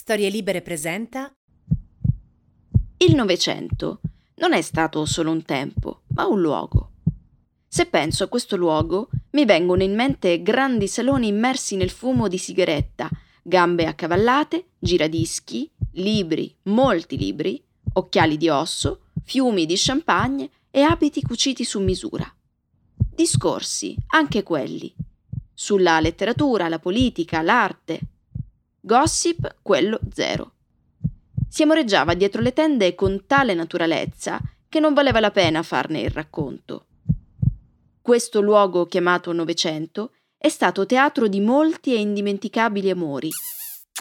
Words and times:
Storie 0.00 0.28
Libere 0.30 0.62
presenta 0.62 1.28
Il 2.98 3.16
Novecento 3.16 4.00
non 4.36 4.52
è 4.52 4.62
stato 4.62 5.04
solo 5.06 5.32
un 5.32 5.42
tempo, 5.42 6.02
ma 6.14 6.24
un 6.24 6.40
luogo. 6.40 6.92
Se 7.66 7.84
penso 7.86 8.22
a 8.22 8.28
questo 8.28 8.54
luogo, 8.54 9.08
mi 9.30 9.44
vengono 9.44 9.82
in 9.82 9.96
mente 9.96 10.40
grandi 10.40 10.86
saloni 10.86 11.26
immersi 11.26 11.74
nel 11.74 11.90
fumo 11.90 12.28
di 12.28 12.38
sigaretta, 12.38 13.10
gambe 13.42 13.86
accavallate, 13.86 14.66
giradischi, 14.78 15.68
libri, 15.94 16.54
molti 16.66 17.18
libri, 17.18 17.60
occhiali 17.94 18.36
di 18.36 18.48
osso, 18.48 19.00
fiumi 19.24 19.66
di 19.66 19.74
champagne 19.76 20.48
e 20.70 20.80
abiti 20.82 21.22
cuciti 21.22 21.64
su 21.64 21.80
misura. 21.80 22.32
Discorsi, 22.96 23.96
anche 24.10 24.44
quelli, 24.44 24.94
sulla 25.52 25.98
letteratura, 25.98 26.68
la 26.68 26.78
politica, 26.78 27.42
l'arte. 27.42 28.00
Gossip, 28.80 29.56
quello 29.60 29.98
zero. 30.12 30.52
Si 31.48 31.62
amoreggiava 31.62 32.14
dietro 32.14 32.40
le 32.40 32.52
tende 32.52 32.94
con 32.94 33.24
tale 33.26 33.52
naturalezza 33.52 34.40
che 34.68 34.78
non 34.78 34.94
valeva 34.94 35.18
la 35.18 35.32
pena 35.32 35.62
farne 35.62 36.00
il 36.00 36.10
racconto. 36.10 36.86
Questo 38.00 38.40
luogo 38.40 38.86
chiamato 38.86 39.32
Novecento 39.32 40.12
è 40.38 40.48
stato 40.48 40.86
teatro 40.86 41.26
di 41.26 41.40
molti 41.40 41.92
e 41.92 41.98
indimenticabili 41.98 42.88
amori, 42.88 43.30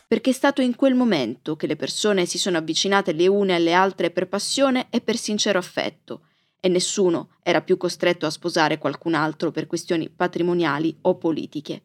perché 0.07 0.29
è 0.29 0.33
stato 0.33 0.61
in 0.61 0.75
quel 0.75 0.93
momento 0.93 1.55
che 1.55 1.65
le 1.65 1.75
persone 1.75 2.27
si 2.27 2.37
sono 2.37 2.57
avvicinate 2.57 3.13
le 3.13 3.27
une 3.27 3.55
alle 3.55 3.73
altre 3.73 4.11
per 4.11 4.27
passione 4.27 4.87
e 4.91 5.01
per 5.01 5.17
sincero 5.17 5.57
affetto, 5.57 6.21
e 6.59 6.69
nessuno 6.69 7.29
era 7.41 7.61
più 7.61 7.77
costretto 7.77 8.27
a 8.27 8.29
sposare 8.29 8.77
qualcun 8.77 9.15
altro 9.15 9.51
per 9.51 9.65
questioni 9.65 10.07
patrimoniali 10.09 10.95
o 11.01 11.15
politiche. 11.15 11.81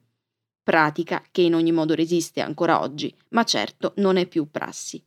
Pratica 0.64 1.24
che 1.32 1.42
in 1.42 1.56
ogni 1.56 1.72
modo 1.72 1.94
resiste 1.94 2.40
ancora 2.40 2.80
oggi, 2.80 3.12
ma 3.30 3.42
certo 3.42 3.94
non 3.96 4.16
è 4.16 4.26
più 4.26 4.48
prassi. 4.48 5.02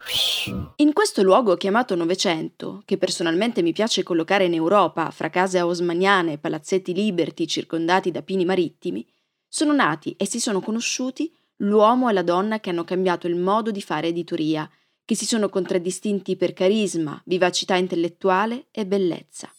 In 0.77 0.91
questo 0.91 1.23
luogo 1.23 1.55
chiamato 1.55 1.95
Novecento, 1.95 2.81
che 2.83 2.97
personalmente 2.97 3.61
mi 3.61 3.71
piace 3.71 4.03
collocare 4.03 4.43
in 4.43 4.53
Europa, 4.53 5.09
fra 5.11 5.29
case 5.29 5.61
osmaniane 5.61 6.33
e 6.33 6.37
palazzetti 6.37 6.93
liberti 6.93 7.47
circondati 7.47 8.11
da 8.11 8.21
pini 8.21 8.43
marittimi, 8.43 9.07
sono 9.47 9.73
nati 9.73 10.13
e 10.17 10.27
si 10.27 10.41
sono 10.41 10.59
conosciuti 10.59 11.33
l'uomo 11.59 12.09
e 12.09 12.13
la 12.13 12.23
donna 12.23 12.59
che 12.59 12.71
hanno 12.71 12.83
cambiato 12.83 13.27
il 13.27 13.37
modo 13.37 13.71
di 13.71 13.81
fare 13.81 14.07
editoria, 14.07 14.69
che 15.05 15.15
si 15.15 15.25
sono 15.25 15.47
contraddistinti 15.47 16.35
per 16.35 16.51
carisma, 16.51 17.21
vivacità 17.23 17.75
intellettuale 17.75 18.65
e 18.71 18.85
bellezza. 18.85 19.49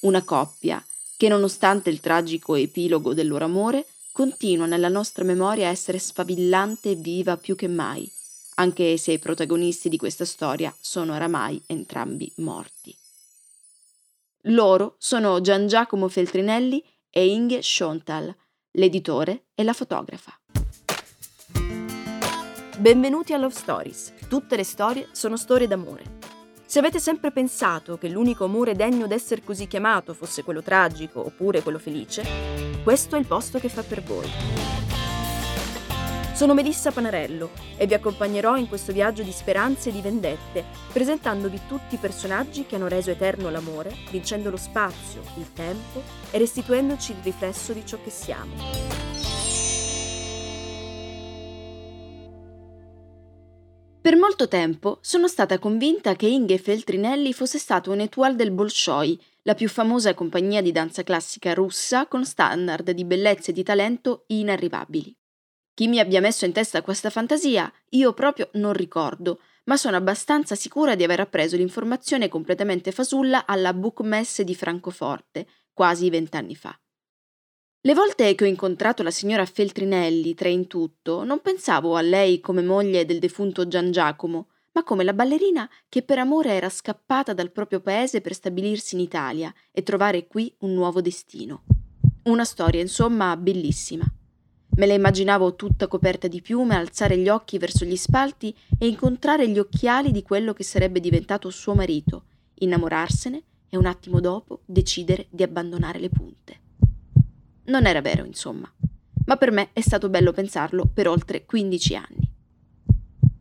Una 0.00 0.24
coppia 0.24 0.82
che, 1.18 1.28
nonostante 1.28 1.90
il 1.90 2.00
tragico 2.00 2.54
epilogo 2.54 3.12
del 3.12 3.28
loro 3.28 3.44
amore, 3.44 3.84
continua 4.12 4.66
nella 4.66 4.88
nostra 4.88 5.24
memoria 5.24 5.68
a 5.68 5.70
essere 5.70 5.98
sfavillante 5.98 6.90
e 6.90 6.94
viva 6.94 7.36
più 7.36 7.54
che 7.56 7.68
mai, 7.68 8.10
anche 8.56 8.96
se 8.96 9.12
i 9.12 9.18
protagonisti 9.18 9.88
di 9.88 9.96
questa 9.96 10.24
storia 10.24 10.74
sono 10.80 11.14
oramai 11.14 11.62
entrambi 11.66 12.30
morti. 12.36 12.94
Loro 14.44 14.96
sono 14.98 15.40
Gian 15.40 15.66
Giacomo 15.66 16.08
Feltrinelli 16.08 16.82
e 17.10 17.26
Inge 17.26 17.62
Schontal, 17.62 18.34
l'editore 18.72 19.46
e 19.54 19.62
la 19.62 19.72
fotografa. 19.72 20.38
Benvenuti 22.78 23.34
a 23.34 23.36
Love 23.36 23.54
Stories. 23.54 24.14
Tutte 24.28 24.56
le 24.56 24.64
storie 24.64 25.08
sono 25.12 25.36
storie 25.36 25.66
d'amore. 25.66 26.19
Se 26.70 26.78
avete 26.78 27.00
sempre 27.00 27.32
pensato 27.32 27.98
che 27.98 28.08
l'unico 28.08 28.44
amore 28.44 28.76
degno 28.76 29.08
d'essere 29.08 29.42
così 29.42 29.66
chiamato 29.66 30.14
fosse 30.14 30.44
quello 30.44 30.62
tragico 30.62 31.18
oppure 31.18 31.62
quello 31.62 31.80
felice, 31.80 32.24
questo 32.84 33.16
è 33.16 33.18
il 33.18 33.26
posto 33.26 33.58
che 33.58 33.68
fa 33.68 33.82
per 33.82 34.04
voi. 34.04 34.30
Sono 36.32 36.54
Melissa 36.54 36.92
Panarello 36.92 37.50
e 37.76 37.88
vi 37.88 37.94
accompagnerò 37.94 38.56
in 38.56 38.68
questo 38.68 38.92
viaggio 38.92 39.24
di 39.24 39.32
speranze 39.32 39.88
e 39.88 39.92
di 39.92 40.00
vendette, 40.00 40.64
presentandovi 40.92 41.62
tutti 41.66 41.96
i 41.96 41.98
personaggi 41.98 42.64
che 42.66 42.76
hanno 42.76 42.86
reso 42.86 43.10
eterno 43.10 43.50
l'amore, 43.50 43.92
vincendo 44.08 44.48
lo 44.48 44.56
spazio, 44.56 45.22
il 45.38 45.52
tempo 45.52 46.00
e 46.30 46.38
restituendoci 46.38 47.10
il 47.10 47.18
riflesso 47.24 47.72
di 47.72 47.84
ciò 47.84 47.98
che 48.00 48.10
siamo. 48.10 49.09
Per 54.10 54.18
molto 54.18 54.48
tempo 54.48 54.98
sono 55.02 55.28
stata 55.28 55.60
convinta 55.60 56.16
che 56.16 56.26
Inge 56.26 56.58
Feltrinelli 56.58 57.32
fosse 57.32 57.58
stato 57.58 57.92
un 57.92 58.00
étoile 58.00 58.34
del 58.34 58.50
Bolshoi, 58.50 59.16
la 59.42 59.54
più 59.54 59.68
famosa 59.68 60.14
compagnia 60.14 60.60
di 60.60 60.72
danza 60.72 61.04
classica 61.04 61.54
russa 61.54 62.08
con 62.08 62.24
standard 62.24 62.90
di 62.90 63.04
bellezza 63.04 63.52
e 63.52 63.54
di 63.54 63.62
talento 63.62 64.24
inarrivabili. 64.26 65.16
Chi 65.72 65.86
mi 65.86 66.00
abbia 66.00 66.20
messo 66.20 66.44
in 66.44 66.50
testa 66.50 66.82
questa 66.82 67.08
fantasia, 67.08 67.72
io 67.90 68.12
proprio 68.12 68.48
non 68.54 68.72
ricordo, 68.72 69.42
ma 69.66 69.76
sono 69.76 69.94
abbastanza 69.94 70.56
sicura 70.56 70.96
di 70.96 71.04
aver 71.04 71.20
appreso 71.20 71.54
l'informazione 71.54 72.26
completamente 72.26 72.90
fasulla 72.90 73.46
alla 73.46 73.72
Bookmesse 73.72 74.42
di 74.42 74.56
Francoforte, 74.56 75.46
quasi 75.72 76.10
vent'anni 76.10 76.56
fa. 76.56 76.76
Le 77.82 77.94
volte 77.94 78.34
che 78.34 78.44
ho 78.44 78.46
incontrato 78.46 79.02
la 79.02 79.10
signora 79.10 79.46
Feltrinelli, 79.46 80.34
tre 80.34 80.50
in 80.50 80.66
tutto, 80.66 81.24
non 81.24 81.40
pensavo 81.40 81.96
a 81.96 82.02
lei 82.02 82.38
come 82.38 82.60
moglie 82.60 83.06
del 83.06 83.18
defunto 83.18 83.66
Gian 83.68 83.90
Giacomo, 83.90 84.48
ma 84.72 84.84
come 84.84 85.02
la 85.02 85.14
ballerina 85.14 85.66
che 85.88 86.02
per 86.02 86.18
amore 86.18 86.50
era 86.50 86.68
scappata 86.68 87.32
dal 87.32 87.50
proprio 87.50 87.80
paese 87.80 88.20
per 88.20 88.34
stabilirsi 88.34 88.96
in 88.96 89.00
Italia 89.00 89.50
e 89.72 89.82
trovare 89.82 90.26
qui 90.26 90.54
un 90.58 90.74
nuovo 90.74 91.00
destino. 91.00 91.62
Una 92.24 92.44
storia, 92.44 92.82
insomma, 92.82 93.34
bellissima. 93.38 94.04
Me 94.76 94.86
la 94.86 94.92
immaginavo 94.92 95.56
tutta 95.56 95.88
coperta 95.88 96.28
di 96.28 96.42
piume, 96.42 96.76
alzare 96.76 97.16
gli 97.16 97.30
occhi 97.30 97.56
verso 97.56 97.86
gli 97.86 97.96
spalti 97.96 98.54
e 98.78 98.88
incontrare 98.88 99.48
gli 99.48 99.58
occhiali 99.58 100.12
di 100.12 100.22
quello 100.22 100.52
che 100.52 100.64
sarebbe 100.64 101.00
diventato 101.00 101.48
suo 101.48 101.74
marito, 101.74 102.24
innamorarsene 102.56 103.42
e 103.70 103.78
un 103.78 103.86
attimo 103.86 104.20
dopo 104.20 104.60
decidere 104.66 105.28
di 105.30 105.42
abbandonare 105.42 105.98
le 105.98 106.10
punte. 106.10 106.68
Non 107.64 107.86
era 107.86 108.00
vero, 108.00 108.24
insomma. 108.24 108.72
Ma 109.26 109.36
per 109.36 109.50
me 109.50 109.70
è 109.72 109.80
stato 109.80 110.08
bello 110.08 110.32
pensarlo 110.32 110.90
per 110.92 111.08
oltre 111.08 111.44
15 111.44 111.94
anni. 111.94 112.30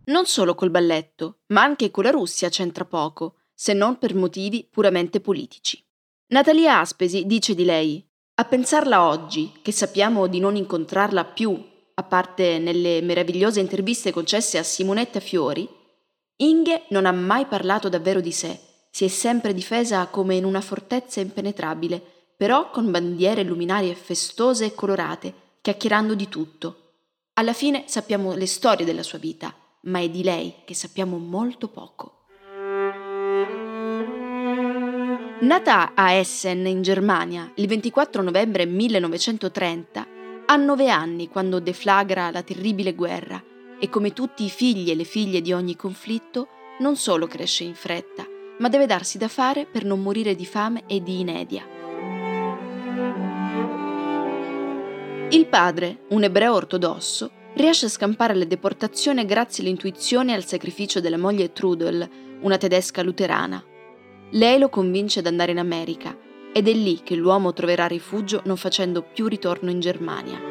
Non 0.06 0.26
solo 0.26 0.56
col 0.56 0.70
balletto, 0.70 1.40
ma 1.48 1.62
anche 1.62 1.92
con 1.92 2.04
la 2.04 2.10
Russia 2.10 2.50
c'entra 2.50 2.86
poco, 2.86 3.36
se 3.54 3.74
non 3.74 3.98
per 3.98 4.16
motivi 4.16 4.68
puramente 4.70 5.20
politici. 5.20 5.84
Natalia 6.28 6.80
Aspesi 6.80 7.26
dice 7.26 7.56
di 7.56 7.64
lei: 7.64 8.06
A 8.36 8.46
pensarla 8.46 9.08
oggi, 9.08 9.52
che 9.62 9.72
sappiamo 9.72 10.28
di 10.28 10.40
non 10.40 10.56
incontrarla 10.56 11.26
più, 11.26 11.60
a 11.94 12.04
parte 12.04 12.60
nelle 12.60 13.02
meravigliose 13.02 13.60
interviste 13.60 14.12
concesse 14.12 14.58
a 14.58 14.64
Simonetta 14.64 15.20
Fiori, 15.20 15.68
Inge 16.38 16.86
non 16.90 17.06
ha 17.06 17.12
mai 17.12 17.46
parlato 17.46 17.90
davvero 17.90 18.22
di 18.22 18.32
sé, 18.32 18.60
si 18.90 19.06
è 19.06 19.10
sempre 19.10 19.54
difesa 19.54 20.08
come 20.08 20.36
in 20.36 20.46
una 20.46 20.62
fortezza 20.62 21.20
impenetrabile 21.20 22.19
però 22.40 22.70
con 22.70 22.90
bandiere 22.90 23.44
luminarie 23.44 23.94
festose 23.96 24.64
e 24.64 24.74
colorate, 24.74 25.34
chiacchierando 25.60 26.16
di 26.16 26.30
tutto. 26.30 26.94
Alla 27.34 27.52
fine 27.52 27.84
sappiamo 27.88 28.34
le 28.34 28.48
storie 28.48 28.86
della 28.86 29.04
sua 29.04 29.18
vita, 29.18 29.54
ma 29.82 30.00
è 30.00 30.10
di 30.10 30.24
lei 30.24 30.56
che 30.64 30.74
sappiamo 30.74 31.18
molto 31.18 31.68
poco. 31.68 32.28
Nata 35.42 35.92
a 35.94 36.14
Essen, 36.14 36.66
in 36.66 36.82
Germania, 36.82 37.52
il 37.56 37.68
24 37.68 38.22
novembre 38.22 38.66
1930, 38.66 40.08
ha 40.46 40.56
nove 40.56 40.90
anni 40.90 41.28
quando 41.28 41.60
deflagra 41.60 42.32
la 42.32 42.42
terribile 42.42 42.96
guerra 42.96 43.44
e 43.78 43.90
come 43.90 44.14
tutti 44.14 44.46
i 44.46 44.50
figli 44.50 44.92
e 44.92 44.96
le 44.96 45.04
figlie 45.04 45.42
di 45.42 45.52
ogni 45.52 45.76
conflitto, 45.76 46.48
non 46.80 46.96
solo 46.96 47.28
cresce 47.28 47.66
in 47.66 47.76
fretta, 47.76 48.26
ma 48.60 48.70
deve 48.70 48.86
darsi 48.86 49.18
da 49.18 49.28
fare 49.28 49.66
per 49.66 49.84
non 49.84 50.02
morire 50.02 50.36
di 50.36 50.46
fame 50.46 50.84
e 50.88 51.04
di 51.04 51.20
inedia. 51.20 51.79
Il 55.32 55.46
padre, 55.46 56.06
un 56.10 56.24
ebreo 56.24 56.56
ortodosso, 56.56 57.30
riesce 57.54 57.86
a 57.86 57.90
scampare 57.90 58.34
alla 58.34 58.46
deportazione 58.46 59.26
grazie 59.26 59.64
all'intuizione 59.64 60.32
e 60.32 60.36
al 60.36 60.44
sacrificio 60.44 61.00
della 61.02 61.20
moglie 61.20 61.54
Trudel, 61.54 62.10
una 62.42 62.58
tedesca 62.58 63.04
luterana. 63.04 63.64
Lei 64.32 64.58
lo 64.58 64.70
convince 64.70 65.20
ad 65.20 65.28
andare 65.28 65.52
in 65.52 65.60
America 65.60 66.18
ed 66.52 66.68
è 66.68 66.74
lì 66.74 67.02
che 67.04 67.14
l'uomo 67.14 67.54
troverà 67.54 67.86
rifugio 67.86 68.42
non 68.46 68.58
facendo 68.58 69.04
più 69.04 69.28
ritorno 69.28 69.70
in 69.70 69.80
Germania. 69.80 70.42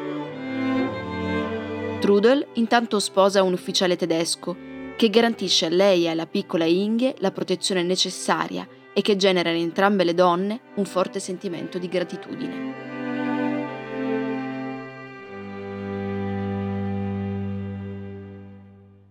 Trudel 1.99 2.47
intanto 2.53 2.99
sposa 2.99 3.43
un 3.43 3.51
ufficiale 3.51 3.97
tedesco 3.97 4.55
che 4.95 5.09
garantisce 5.09 5.65
a 5.65 5.69
lei 5.69 6.05
e 6.05 6.09
alla 6.09 6.25
piccola 6.25 6.63
Inge 6.63 7.15
la 7.19 7.31
protezione 7.31 7.83
necessaria 7.83 8.65
e 8.93 9.01
che 9.01 9.17
genera 9.17 9.49
in 9.49 9.61
entrambe 9.61 10.05
le 10.05 10.13
donne 10.13 10.61
un 10.75 10.85
forte 10.85 11.19
sentimento 11.19 11.77
di 11.77 11.89
gratitudine. 11.89 12.98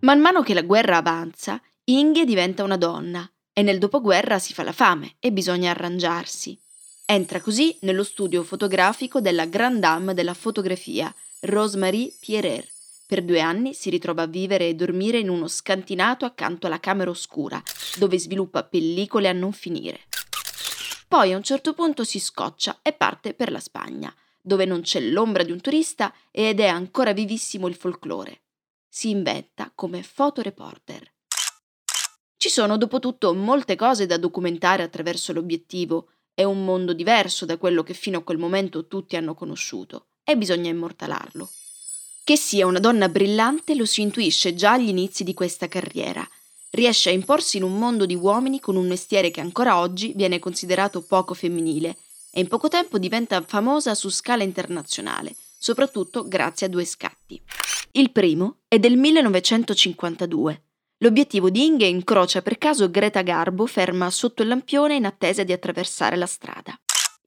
Man 0.09 0.21
mano 0.21 0.41
che 0.41 0.55
la 0.55 0.63
guerra 0.63 0.97
avanza, 0.97 1.61
Inge 1.83 2.25
diventa 2.25 2.63
una 2.63 2.77
donna 2.77 3.31
e 3.53 3.61
nel 3.61 3.77
dopoguerra 3.77 4.39
si 4.39 4.55
fa 4.55 4.63
la 4.63 4.71
fame 4.71 5.17
e 5.19 5.31
bisogna 5.31 5.69
arrangiarsi. 5.69 6.59
Entra 7.05 7.39
così 7.39 7.77
nello 7.81 8.03
studio 8.03 8.41
fotografico 8.41 9.21
della 9.21 9.45
Grande 9.45 9.81
Dame 9.81 10.15
della 10.15 10.33
fotografia, 10.33 11.13
Rosemarie 11.41 12.11
Pierrer. 12.19 12.67
Per 13.05 13.21
due 13.21 13.39
anni 13.39 13.75
si 13.75 13.91
ritrova 13.91 14.23
a 14.23 14.25
vivere 14.25 14.67
e 14.67 14.73
dormire 14.73 15.19
in 15.19 15.29
uno 15.29 15.47
scantinato 15.47 16.25
accanto 16.25 16.65
alla 16.65 16.79
camera 16.79 17.11
oscura, 17.11 17.61
dove 17.97 18.17
sviluppa 18.17 18.63
pellicole 18.63 19.27
a 19.29 19.33
non 19.33 19.51
finire. 19.51 20.05
Poi 21.07 21.33
a 21.33 21.37
un 21.37 21.43
certo 21.43 21.75
punto 21.75 22.03
si 22.03 22.19
scoccia 22.19 22.79
e 22.81 22.93
parte 22.93 23.35
per 23.35 23.51
la 23.51 23.59
Spagna, 23.59 24.11
dove 24.41 24.65
non 24.65 24.81
c'è 24.81 25.01
l'ombra 25.01 25.43
di 25.43 25.51
un 25.51 25.61
turista 25.61 26.11
ed 26.31 26.59
è 26.59 26.67
ancora 26.67 27.13
vivissimo 27.13 27.67
il 27.67 27.75
folklore. 27.75 28.39
Si 28.91 29.11
inventa 29.11 29.71
come 29.75 30.01
fotoreporter. 30.01 31.13
Ci 32.35 32.49
sono 32.49 32.75
dopo 32.75 32.97
tutto 32.99 33.35
molte 33.35 33.75
cose 33.75 34.07
da 34.07 34.17
documentare 34.17 34.81
attraverso 34.81 35.31
l'obiettivo, 35.31 36.13
è 36.33 36.43
un 36.43 36.65
mondo 36.65 36.93
diverso 36.93 37.45
da 37.45 37.57
quello 37.57 37.83
che 37.83 37.93
fino 37.93 38.17
a 38.17 38.23
quel 38.23 38.39
momento 38.39 38.87
tutti 38.87 39.15
hanno 39.15 39.35
conosciuto 39.35 40.07
e 40.23 40.35
bisogna 40.35 40.71
immortalarlo. 40.71 41.47
Che 42.23 42.35
sia 42.35 42.65
una 42.65 42.79
donna 42.79 43.09
brillante 43.09 43.75
lo 43.75 43.85
si 43.85 44.01
intuisce 44.01 44.55
già 44.55 44.73
agli 44.73 44.89
inizi 44.89 45.23
di 45.23 45.35
questa 45.35 45.67
carriera. 45.67 46.27
Riesce 46.71 47.09
a 47.09 47.13
imporsi 47.13 47.57
in 47.57 47.63
un 47.63 47.77
mondo 47.77 48.07
di 48.07 48.15
uomini 48.15 48.59
con 48.59 48.75
un 48.75 48.87
mestiere 48.87 49.29
che 49.29 49.39
ancora 49.39 49.77
oggi 49.77 50.13
viene 50.15 50.39
considerato 50.39 51.03
poco 51.03 51.35
femminile 51.35 51.97
e 52.31 52.39
in 52.39 52.47
poco 52.47 52.69
tempo 52.69 52.97
diventa 52.97 53.39
famosa 53.41 53.93
su 53.93 54.09
scala 54.09 54.43
internazionale, 54.43 55.35
soprattutto 55.59 56.27
grazie 56.27 56.65
a 56.65 56.69
due 56.69 56.85
scatti. 56.85 57.39
Il 57.91 58.11
primo 58.11 58.57
è 58.67 58.77
del 58.77 58.97
1952 58.97 60.61
L'obiettivo 60.99 61.49
di 61.49 61.65
Inge 61.65 61.87
incrocia 61.87 62.43
per 62.43 62.59
caso 62.59 62.91
Greta 62.91 63.23
Garbo 63.23 63.65
ferma 63.65 64.11
sotto 64.11 64.43
il 64.43 64.47
lampione 64.49 64.93
in 64.93 65.05
attesa 65.05 65.43
di 65.43 65.51
attraversare 65.51 66.15
la 66.15 66.27
strada. 66.27 66.77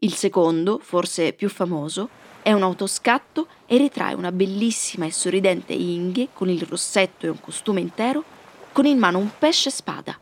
Il 0.00 0.14
secondo, 0.14 0.78
forse 0.78 1.32
più 1.32 1.48
famoso, 1.48 2.08
è 2.42 2.52
un 2.52 2.62
autoscatto 2.62 3.48
e 3.66 3.76
ritrae 3.76 4.14
una 4.14 4.30
bellissima 4.30 5.04
e 5.04 5.10
sorridente 5.10 5.72
Inge 5.72 6.28
con 6.32 6.48
il 6.48 6.62
rossetto 6.62 7.26
e 7.26 7.30
un 7.30 7.40
costume 7.40 7.80
intero, 7.80 8.22
con 8.70 8.84
in 8.84 8.98
mano 8.98 9.18
un 9.18 9.30
pesce 9.36 9.70
spada. 9.70 10.16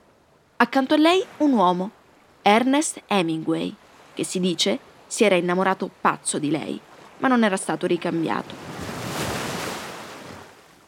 Accanto 0.56 0.94
a 0.94 0.98
lei 0.98 1.22
un 1.38 1.52
uomo, 1.52 1.90
Ernest 2.40 3.02
Hemingway, 3.08 3.75
che 4.14 4.25
si 4.25 4.40
dice 4.40 4.78
si 5.06 5.22
era 5.22 5.34
innamorato 5.34 5.90
pazzo 6.00 6.38
di 6.38 6.50
lei, 6.50 6.81
ma 7.19 7.28
non 7.28 7.44
era 7.44 7.56
stato 7.58 7.87
ricambiato. 7.87 8.80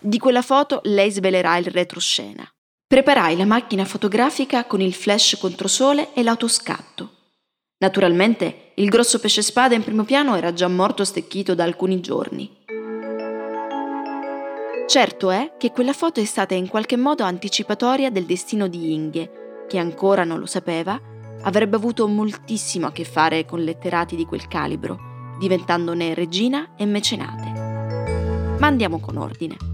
Di 0.05 0.19
quella 0.19 0.43
foto 0.43 0.81
lei 0.87 1.13
svelerà 1.13 1.57
il 1.59 1.67
retroscena. 1.67 2.45
Preparai 2.89 3.37
la 3.37 3.45
macchina 3.45 3.85
fotografica 3.85 4.65
con 4.65 4.81
il 4.81 4.95
flash 4.95 5.37
controsole 5.39 6.13
e 6.13 6.25
l'autoscatto. 6.25 7.11
Naturalmente, 7.79 8.73
il 8.75 8.89
grosso 8.89 9.21
pesce 9.21 9.43
spada 9.43 9.77
in 9.77 9.85
primo 9.85 10.03
piano 10.03 10.35
era 10.35 10.53
già 10.53 10.67
morto 10.67 11.05
stecchito 11.05 11.55
da 11.55 11.63
alcuni 11.63 12.01
giorni. 12.01 12.51
Certo 14.89 15.31
è 15.31 15.53
che 15.57 15.71
quella 15.71 15.93
foto 15.93 16.19
è 16.19 16.25
stata 16.25 16.55
in 16.55 16.67
qualche 16.67 16.97
modo 16.97 17.23
anticipatoria 17.23 18.11
del 18.11 18.25
destino 18.25 18.67
di 18.67 18.93
Inge, 18.93 19.67
che 19.69 19.79
ancora 19.79 20.25
non 20.25 20.41
lo 20.41 20.47
sapeva, 20.47 21.01
avrebbe 21.43 21.77
avuto 21.77 22.09
moltissimo 22.09 22.89
a 22.89 22.93
che 22.93 23.05
fare 23.05 23.47
con 23.47 23.61
letterati 23.61 24.17
di 24.17 24.25
quel 24.25 24.49
calibro, 24.49 25.37
diventandone 25.39 26.13
regina 26.13 26.75
e 26.77 26.87
mecenate. 26.87 28.57
Ma 28.59 28.67
andiamo 28.67 28.99
con 28.99 29.17
ordine. 29.17 29.72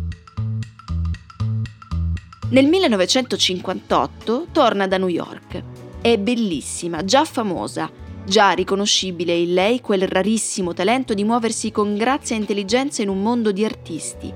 Nel 2.51 2.65
1958 2.65 4.47
torna 4.53 4.87
da 4.87 4.97
New 4.97 5.09
York. 5.09 5.63
È 6.01 6.17
bellissima, 6.17 7.05
già 7.05 7.27
famosa, 7.27 7.91
già 8.25 8.53
riconoscibile 8.53 9.35
in 9.35 9.53
lei 9.53 9.83
quel 9.83 10.09
rarissimo 10.09 10.73
talento 10.73 11.13
di 11.13 11.25
muoversi 11.25 11.71
con 11.71 11.95
grazia 11.95 12.37
e 12.37 12.39
intelligenza 12.39 13.03
in 13.03 13.11
un 13.11 13.21
mondo 13.21 13.53
di 13.53 13.67
artisti. 13.67 14.33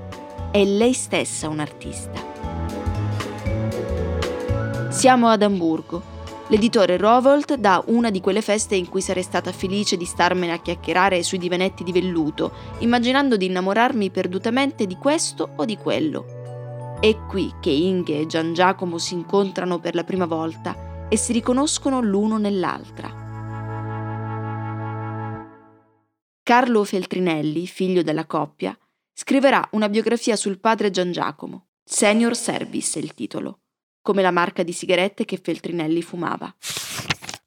È 0.51 0.63
lei 0.63 0.93
stessa 0.93 1.49
un 1.49 1.59
artista. 1.59 2.31
Siamo 4.89 5.29
ad 5.29 5.41
Amburgo. 5.41 6.11
L'editore 6.49 6.97
Rovolt 6.97 7.55
dà 7.55 7.83
una 7.87 8.11
di 8.11 8.21
quelle 8.21 8.43
feste 8.43 8.75
in 8.75 8.89
cui 8.89 9.01
sarei 9.01 9.23
stata 9.23 9.51
felice 9.51 9.97
di 9.97 10.05
starmene 10.05 10.51
a 10.51 10.59
chiacchierare 10.59 11.23
sui 11.23 11.39
divanetti 11.39 11.83
di 11.83 11.91
velluto, 11.91 12.51
immaginando 12.79 13.37
di 13.37 13.47
innamorarmi 13.47 14.11
perdutamente 14.11 14.85
di 14.85 14.97
questo 14.97 15.49
o 15.55 15.65
di 15.65 15.77
quello. 15.77 16.32
È 17.03 17.17
qui 17.27 17.53
che 17.59 17.69
Inge 17.69 18.21
e 18.21 18.25
Gian 18.27 18.53
Giacomo 18.53 18.97
si 18.97 19.13
incontrano 19.13 19.77
per 19.77 19.93
la 19.93 20.05
prima 20.05 20.25
volta 20.25 21.09
e 21.09 21.17
si 21.17 21.33
riconoscono 21.33 21.99
l'uno 21.99 22.37
nell'altra. 22.37 23.09
Carlo 26.41 26.83
Feltrinelli, 26.85 27.67
figlio 27.67 28.03
della 28.03 28.25
coppia, 28.25 28.73
scriverà 29.11 29.67
una 29.71 29.89
biografia 29.89 30.37
sul 30.37 30.61
padre 30.61 30.91
Gian 30.91 31.11
Giacomo. 31.11 31.71
Senior 31.83 32.37
Service 32.37 32.97
è 32.97 33.03
il 33.03 33.13
titolo, 33.13 33.63
come 34.01 34.21
la 34.21 34.31
marca 34.31 34.63
di 34.63 34.71
sigarette 34.71 35.25
che 35.25 35.41
Feltrinelli 35.43 36.01
fumava. 36.01 36.55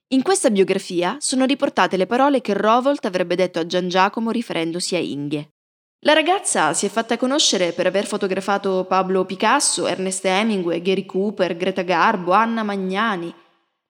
In 0.08 0.20
questa 0.22 0.50
biografia 0.50 1.16
sono 1.18 1.46
riportate 1.46 1.96
le 1.96 2.04
parole 2.04 2.42
che 2.42 2.52
Rovolt 2.52 3.06
avrebbe 3.06 3.36
detto 3.36 3.58
a 3.58 3.64
Gian 3.64 3.88
Giacomo 3.88 4.30
riferendosi 4.32 4.96
a 4.96 4.98
Inge. 4.98 5.52
La 6.00 6.12
ragazza 6.12 6.74
si 6.74 6.86
è 6.86 6.88
fatta 6.90 7.16
conoscere 7.16 7.72
per 7.72 7.86
aver 7.86 8.06
fotografato 8.06 8.84
Pablo 8.86 9.24
Picasso, 9.24 9.86
Ernest 9.86 10.24
Hemingway, 10.24 10.82
Gary 10.82 11.06
Cooper, 11.06 11.56
Greta 11.56 11.82
Garbo, 11.82 12.32
Anna 12.32 12.62
Magnani. 12.62 13.34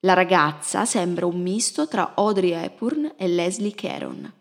La 0.01 0.15
ragazza 0.15 0.85
sembra 0.85 1.27
un 1.27 1.41
misto 1.41 1.89
tra 1.89 2.13
Audrey 2.15 2.53
Hepburn 2.53 3.15
e 3.19 3.27
Leslie 3.27 3.75
Caron. 3.75 4.33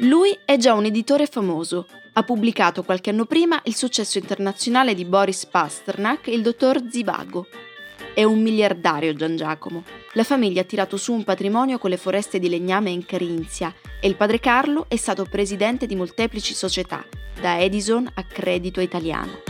Lui 0.00 0.38
è 0.44 0.56
già 0.56 0.74
un 0.74 0.84
editore 0.84 1.26
famoso. 1.26 1.86
Ha 2.12 2.22
pubblicato 2.22 2.84
qualche 2.84 3.10
anno 3.10 3.26
prima 3.26 3.60
il 3.64 3.74
successo 3.74 4.18
internazionale 4.18 4.94
di 4.94 5.04
Boris 5.04 5.46
Pasternak, 5.46 6.28
il 6.28 6.42
dottor 6.42 6.80
Zivago. 6.88 7.46
È 8.18 8.24
un 8.24 8.42
miliardario 8.42 9.14
Gian 9.14 9.36
Giacomo. 9.36 9.84
La 10.14 10.24
famiglia 10.24 10.62
ha 10.62 10.64
tirato 10.64 10.96
su 10.96 11.12
un 11.12 11.22
patrimonio 11.22 11.78
con 11.78 11.88
le 11.88 11.96
foreste 11.96 12.40
di 12.40 12.48
legname 12.48 12.90
in 12.90 13.06
Carinzia 13.06 13.72
e 14.00 14.08
il 14.08 14.16
padre 14.16 14.40
Carlo 14.40 14.86
è 14.88 14.96
stato 14.96 15.24
presidente 15.24 15.86
di 15.86 15.94
molteplici 15.94 16.52
società, 16.52 17.06
da 17.40 17.60
Edison 17.60 18.10
a 18.14 18.24
Credito 18.24 18.80
Italiano. 18.80 19.42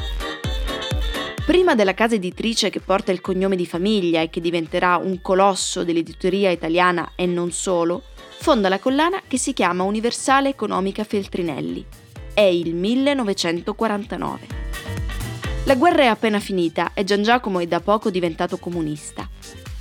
Prima 1.47 1.75
della 1.75 1.95
casa 1.95 2.17
editrice 2.17 2.69
che 2.69 2.81
porta 2.81 3.11
il 3.11 3.23
cognome 3.23 3.57
di 3.57 3.65
famiglia 3.65 4.21
e 4.21 4.29
che 4.29 4.43
diventerà 4.43 4.99
un 4.99 5.23
colosso 5.23 5.83
dell'editoria 5.83 6.51
italiana 6.51 7.13
e 7.15 7.25
non 7.25 7.51
solo, 7.53 8.03
fonda 8.37 8.69
la 8.69 8.79
collana 8.79 9.23
che 9.27 9.39
si 9.39 9.55
chiama 9.55 9.85
Universale 9.85 10.51
Economica 10.51 11.05
Feltrinelli. 11.05 11.87
È 12.35 12.43
il 12.43 12.75
1949. 12.75 15.08
La 15.69 15.77
guerra 15.77 16.05
è 16.05 16.07
appena 16.07 16.41
finita 16.41 16.93
e 16.95 17.05
Gian 17.05 17.23
Giacomo 17.23 17.59
è 17.59 17.67
da 17.67 17.81
poco 17.81 18.09
diventato 18.09 18.57
comunista. 18.57 19.29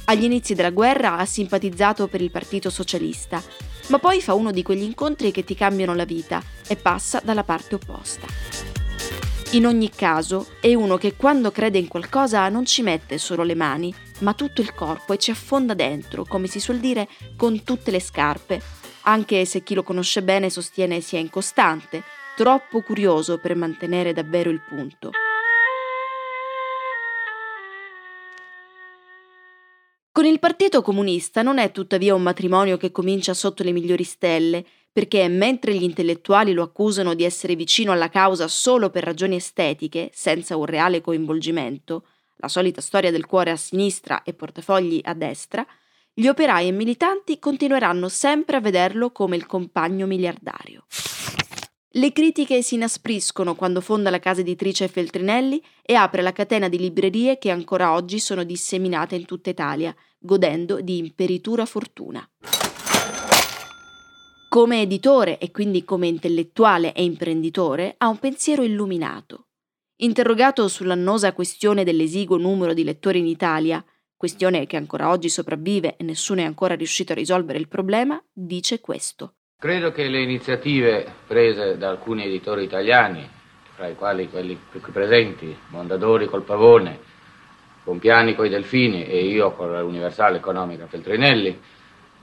Agli 0.04 0.26
inizi 0.26 0.54
della 0.54 0.72
guerra 0.72 1.16
ha 1.16 1.24
simpatizzato 1.24 2.10
per 2.10 2.22
il 2.22 2.30
Partito 2.30 2.70
Socialista, 2.70 3.42
ma 3.88 3.98
poi 3.98 4.22
fa 4.22 4.34
uno 4.34 4.52
di 4.52 4.64
quegli 4.64 4.82
incontri 4.82 5.32
che 5.32 5.46
ti 5.46 5.56
cambiano 5.56 5.96
la 5.96 6.04
vita 6.04 6.44
e 6.68 6.76
passa 6.76 7.22
dalla 7.24 7.46
parte 7.46 7.76
opposta. 7.76 8.28
In 9.52 9.66
ogni 9.66 9.90
caso, 9.90 10.48
è 10.60 10.74
uno 10.74 10.98
che 10.98 11.16
quando 11.16 11.52
crede 11.52 11.78
in 11.78 11.88
qualcosa 11.88 12.50
non 12.50 12.66
ci 12.66 12.82
mette 12.82 13.18
solo 13.18 13.44
le 13.44 13.56
mani, 13.56 13.96
ma 14.20 14.34
tutto 14.34 14.60
il 14.60 14.74
corpo 14.74 15.14
e 15.14 15.18
ci 15.18 15.32
affonda 15.32 15.74
dentro, 15.74 16.26
come 16.26 16.48
si 16.48 16.60
suol 16.60 16.80
dire, 16.80 17.08
con 17.38 17.64
tutte 17.64 17.92
le 17.92 18.02
scarpe, 18.02 18.62
anche 19.04 19.46
se 19.46 19.64
chi 19.64 19.74
lo 19.74 19.84
conosce 19.84 20.22
bene 20.22 20.50
sostiene 20.50 21.00
sia 21.00 21.20
incostante, 21.20 22.04
troppo 22.36 22.82
curioso 22.82 23.38
per 23.38 23.56
mantenere 23.56 24.12
davvero 24.12 24.50
il 24.50 24.60
punto. 24.60 25.12
Il 30.28 30.40
Partito 30.40 30.82
Comunista 30.82 31.42
non 31.42 31.58
è 31.58 31.72
tuttavia 31.72 32.14
un 32.14 32.22
matrimonio 32.22 32.78
che 32.78 32.92
comincia 32.92 33.34
sotto 33.34 33.64
le 33.64 33.72
migliori 33.72 34.04
stelle, 34.04 34.66
perché 34.92 35.28
mentre 35.28 35.76
gli 35.76 35.84
intellettuali 35.84 36.54
lo 36.54 36.64
accusano 36.64 37.14
di 37.14 37.24
essere 37.24 37.56
vicino 37.56 37.92
alla 37.92 38.10
causa 38.10 38.48
solo 38.48 38.90
per 38.90 39.04
ragioni 39.04 39.36
estetiche, 39.36 40.10
senza 40.14 40.58
un 40.58 40.66
reale 40.66 41.02
coinvolgimento, 41.02 42.06
la 42.38 42.48
solita 42.48 42.82
storia 42.82 43.12
del 43.12 43.26
cuore 43.26 43.52
a 43.52 43.56
sinistra 43.56 44.24
e 44.24 44.34
portafogli 44.34 45.00
a 45.04 45.14
destra, 45.14 45.66
gli 46.14 46.28
operai 46.28 46.68
e 46.68 46.72
militanti 46.72 47.38
continueranno 47.38 48.10
sempre 48.10 48.58
a 48.58 48.60
vederlo 48.60 49.12
come 49.12 49.36
il 49.36 49.46
compagno 49.46 50.08
miliardario. 50.08 50.86
Le 51.92 52.12
critiche 52.12 52.62
si 52.62 52.76
inaspriscono 52.76 53.56
quando 53.56 53.82
fonda 53.82 54.10
la 54.10 54.20
casa 54.20 54.42
editrice 54.42 54.88
Feltrinelli 54.88 55.64
e 55.82 55.94
apre 55.94 56.22
la 56.22 56.32
catena 56.32 56.70
di 56.70 56.78
librerie 56.78 57.38
che 57.38 57.50
ancora 57.50 57.94
oggi 57.94 58.20
sono 58.20 58.44
disseminate 58.44 59.16
in 59.16 59.26
tutta 59.26 59.50
Italia, 59.50 59.96
godendo 60.18 60.82
di 60.82 60.98
imperitura 60.98 61.66
fortuna. 61.66 62.28
Come 64.50 64.82
editore 64.82 65.38
e 65.38 65.52
quindi 65.52 65.84
come 65.84 66.08
intellettuale 66.08 66.94
e 66.94 67.04
imprenditore 67.04 67.96
ha 67.98 68.08
un 68.08 68.18
pensiero 68.18 68.64
illuminato. 68.64 69.48
Interrogato 69.98 70.68
sull'annosa 70.68 71.34
questione 71.34 71.84
dell'esiguo 71.84 72.38
numero 72.38 72.74
di 72.74 72.84
lettori 72.84 73.20
in 73.20 73.28
Italia, 73.28 73.84
questione 74.16 74.66
che 74.66 74.78
ancora 74.78 75.10
oggi 75.10 75.30
sopravvive 75.30 75.96
e 75.98 76.04
nessuno 76.04 76.42
è 76.42 76.44
ancora 76.44 76.76
riuscito 76.76 77.12
a 77.12 77.16
risolvere 77.16 77.60
il 77.60 77.68
problema, 77.68 78.22
dice 78.32 78.80
questo. 78.80 79.34
Credo 79.60 79.92
che 79.92 80.08
le 80.08 80.22
iniziative 80.22 81.06
prese 81.28 81.78
da 81.78 81.90
alcuni 81.90 82.26
editori 82.26 82.64
italiani, 82.64 83.28
fra 83.74 83.88
i 83.88 83.96
quali 83.96 84.30
quelli 84.30 84.60
qui 84.72 84.80
presenti, 84.92 85.56
Mondadori 85.70 86.28
col 86.28 86.44
Pavone, 86.44 87.00
Pompiani 87.88 88.36
coi 88.36 88.50
Delfini 88.50 89.06
e 89.06 89.24
io 89.24 89.52
con 89.52 89.72
l'Universale 89.72 90.36
Economica 90.36 90.88
Feltrinelli, 90.88 91.58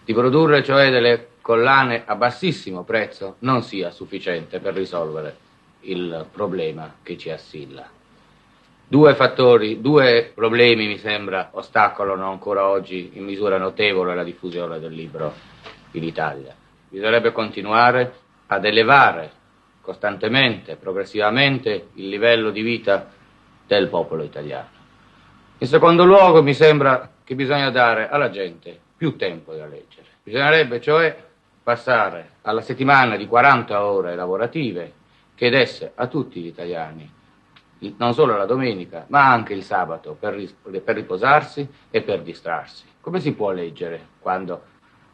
di 0.04 0.12
produrre 0.12 0.62
cioè 0.62 0.90
delle 0.90 1.28
collane 1.40 2.02
a 2.04 2.16
bassissimo 2.16 2.84
prezzo 2.84 3.36
non 3.38 3.62
sia 3.62 3.90
sufficiente 3.90 4.58
per 4.58 4.74
risolvere 4.74 5.34
il 5.80 6.26
problema 6.30 6.96
che 7.02 7.16
ci 7.16 7.30
assilla. 7.30 7.88
Due 8.86 9.14
fattori, 9.14 9.80
due 9.80 10.32
problemi 10.34 10.86
mi 10.86 10.98
sembra 10.98 11.48
ostacolano 11.52 12.30
ancora 12.30 12.68
oggi 12.68 13.12
in 13.14 13.24
misura 13.24 13.56
notevole 13.56 14.14
la 14.14 14.22
diffusione 14.22 14.78
del 14.78 14.92
libro 14.92 15.32
in 15.92 16.04
Italia. 16.04 16.54
Bisognerebbe 16.90 17.32
continuare 17.32 18.12
ad 18.48 18.66
elevare 18.66 19.30
costantemente, 19.80 20.76
progressivamente 20.76 21.86
il 21.94 22.08
livello 22.10 22.50
di 22.50 22.60
vita 22.60 23.10
del 23.66 23.88
popolo 23.88 24.24
italiano. 24.24 24.73
In 25.58 25.68
secondo 25.68 26.04
luogo 26.04 26.42
mi 26.42 26.52
sembra 26.52 27.08
che 27.22 27.36
bisogna 27.36 27.70
dare 27.70 28.08
alla 28.08 28.28
gente 28.28 28.76
più 28.96 29.16
tempo 29.16 29.54
da 29.54 29.66
leggere. 29.66 30.08
Bisognerebbe 30.24 30.80
cioè 30.80 31.16
passare 31.62 32.32
alla 32.42 32.60
settimana 32.60 33.16
di 33.16 33.26
40 33.28 33.84
ore 33.84 34.16
lavorative 34.16 34.92
che 35.34 35.50
desse 35.50 35.92
a 35.94 36.08
tutti 36.08 36.40
gli 36.40 36.46
italiani, 36.46 37.10
non 37.96 38.14
solo 38.14 38.36
la 38.36 38.46
domenica, 38.46 39.06
ma 39.08 39.30
anche 39.30 39.54
il 39.54 39.62
sabato, 39.62 40.16
per, 40.18 40.34
riposarsi 40.34 41.66
e 41.88 42.02
per 42.02 42.22
distrarsi. 42.22 42.84
Come 43.00 43.20
si 43.20 43.32
può 43.32 43.52
leggere 43.52 44.08
quando 44.18 44.62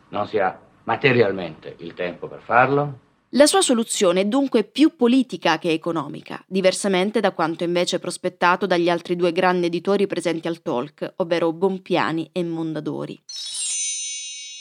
non 0.09 0.26
si 0.26 0.38
ha 0.38 0.59
materialmente 0.85 1.75
il 1.78 1.92
tempo 1.92 2.28
per 2.28 2.40
farlo? 2.40 2.99
La 3.34 3.46
sua 3.46 3.62
soluzione 3.62 4.22
è 4.22 4.25
dunque 4.25 4.64
più 4.64 4.96
politica 4.96 5.60
che 5.60 5.70
economica, 5.70 6.42
diversamente 6.49 7.20
da 7.20 7.30
quanto 7.30 7.62
invece 7.62 8.00
prospettato 8.00 8.66
dagli 8.66 8.90
altri 8.90 9.14
due 9.14 9.30
grandi 9.30 9.66
editori 9.66 10.08
presenti 10.08 10.49
al 10.49 10.62
talk, 10.62 11.12
ovvero 11.18 11.52
Bompiani 11.52 12.30
e 12.32 12.42
Mondadori. 12.42 13.16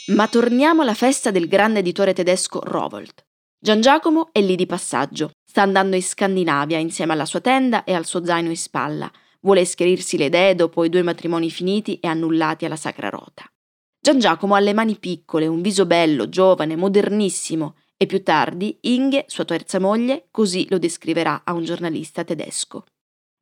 Ma 0.10 0.28
torniamo 0.28 0.84
alla 0.84 0.94
festa 0.94 1.32
del 1.32 1.48
grande 1.48 1.80
editore 1.80 2.14
tedesco 2.14 2.60
Rowold. 2.64 3.26
Gian 3.60 3.82
Giacomo 3.82 4.30
è 4.32 4.40
lì 4.40 4.56
di 4.56 4.68
passaggio, 4.68 5.32
sta 5.44 5.64
andando 5.64 5.96
in 5.96 6.04
Scandinavia 6.04 6.78
insieme 6.78 7.14
alla 7.14 7.26
sua 7.26 7.42
tenda 7.42 7.84
e 7.86 7.96
al 7.96 8.06
suo 8.06 8.24
zaino 8.24 8.50
in 8.50 8.58
spalla, 8.58 9.12
vuole 9.42 9.66
schierirsi 9.66 10.16
le 10.16 10.26
idee 10.26 10.54
dopo 10.54 10.84
i 10.84 10.90
due 10.90 11.02
matrimoni 11.02 11.50
finiti 11.50 12.00
e 12.00 12.08
annullati 12.08 12.66
alla 12.66 12.76
Sacra 12.76 13.10
Rota. 13.10 13.52
Gian 14.00 14.20
Giacomo 14.20 14.54
ha 14.54 14.60
le 14.60 14.74
mani 14.74 14.96
piccole, 14.96 15.48
un 15.48 15.62
viso 15.62 15.88
bello, 15.88 16.30
giovane, 16.30 16.76
modernissimo 16.76 17.74
e 18.02 18.06
più 18.06 18.24
tardi 18.24 18.78
Inge, 18.84 19.26
sua 19.28 19.44
terza 19.44 19.78
moglie, 19.78 20.28
così 20.32 20.66
lo 20.70 20.80
descriverà 20.80 21.42
a 21.44 21.52
un 21.52 21.66
giornalista 21.66 22.24
tedesco. 22.24 22.86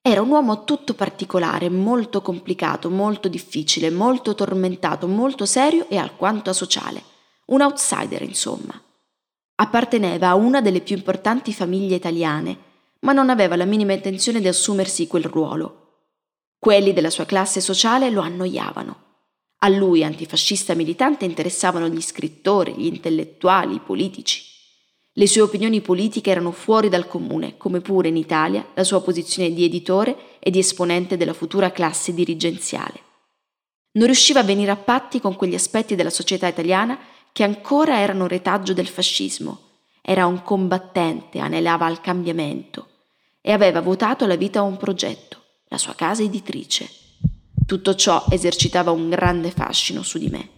Era 0.02 0.24
un 0.24 0.30
uomo 0.30 0.64
tutto 0.64 0.96
particolare, 0.96 1.70
molto 1.70 2.24
complicato, 2.24 2.90
molto 2.90 3.28
difficile, 3.28 3.92
molto 3.92 4.34
tormentato, 4.34 5.08
molto 5.08 5.46
serio 5.46 5.88
e 5.90 5.98
alquanto 5.98 6.50
asociale. 6.50 7.04
Un 7.48 7.62
outsider, 7.62 8.24
insomma. 8.24 8.82
Apparteneva 9.58 10.30
a 10.30 10.36
una 10.36 10.60
delle 10.60 10.82
più 10.82 10.96
importanti 10.96 11.54
famiglie 11.54 11.96
italiane, 11.96 12.58
ma 13.02 13.14
non 13.14 13.30
aveva 13.30 13.56
la 13.56 13.66
minima 13.66 13.94
intenzione 13.94 14.40
di 14.40 14.48
assumersi 14.48 15.06
quel 15.06 15.26
ruolo. 15.26 16.08
Quelli 16.58 16.94
della 16.94 17.12
sua 17.12 17.26
classe 17.26 17.62
sociale 17.62 18.10
lo 18.10 18.22
annoiavano. 18.22 19.07
A 19.60 19.70
lui, 19.70 20.04
antifascista 20.04 20.76
militante, 20.76 21.26
interessavano 21.26 21.88
gli 21.88 22.02
scrittori, 22.02 22.74
gli 22.76 22.86
intellettuali, 22.86 23.76
i 23.76 23.80
politici. 23.80 24.44
Le 25.14 25.26
sue 25.26 25.42
opinioni 25.42 25.82
politiche 25.82 26.30
erano 26.30 26.52
fuori 26.52 26.90
dal 26.90 27.08
comune, 27.08 27.58
come 27.58 27.82
pure 27.82 28.08
in 28.10 28.18
Italia 28.18 28.68
la 28.76 28.84
sua 28.84 29.02
posizione 29.02 29.52
di 29.52 29.64
editore 29.64 30.38
e 30.38 30.52
di 30.52 30.60
esponente 30.60 31.18
della 31.18 31.34
futura 31.34 31.72
classe 31.72 32.14
dirigenziale. 32.14 33.02
Non 33.94 34.06
riusciva 34.06 34.42
a 34.42 34.44
venire 34.44 34.70
a 34.70 34.76
patti 34.76 35.20
con 35.20 35.36
quegli 35.36 35.56
aspetti 35.56 35.96
della 35.96 36.12
società 36.12 36.46
italiana 36.48 37.00
che 37.32 37.44
ancora 37.44 38.00
erano 38.00 38.28
retaggio 38.28 38.74
del 38.74 38.88
fascismo. 38.88 39.62
Era 40.04 40.28
un 40.28 40.44
combattente, 40.44 41.40
anelava 41.40 41.88
al 41.88 42.00
cambiamento 42.00 42.90
e 43.42 43.52
aveva 43.52 43.82
votato 43.82 44.28
la 44.28 44.36
vita 44.36 44.60
a 44.60 44.64
un 44.64 44.78
progetto, 44.78 45.42
la 45.70 45.80
sua 45.80 45.96
casa 45.96 46.22
editrice. 46.22 46.88
Tutto 47.68 47.96
ciò 47.96 48.24
esercitava 48.30 48.92
un 48.92 49.10
grande 49.10 49.52
fascino 49.52 50.02
su 50.02 50.18
di 50.18 50.30
me. 50.30 50.52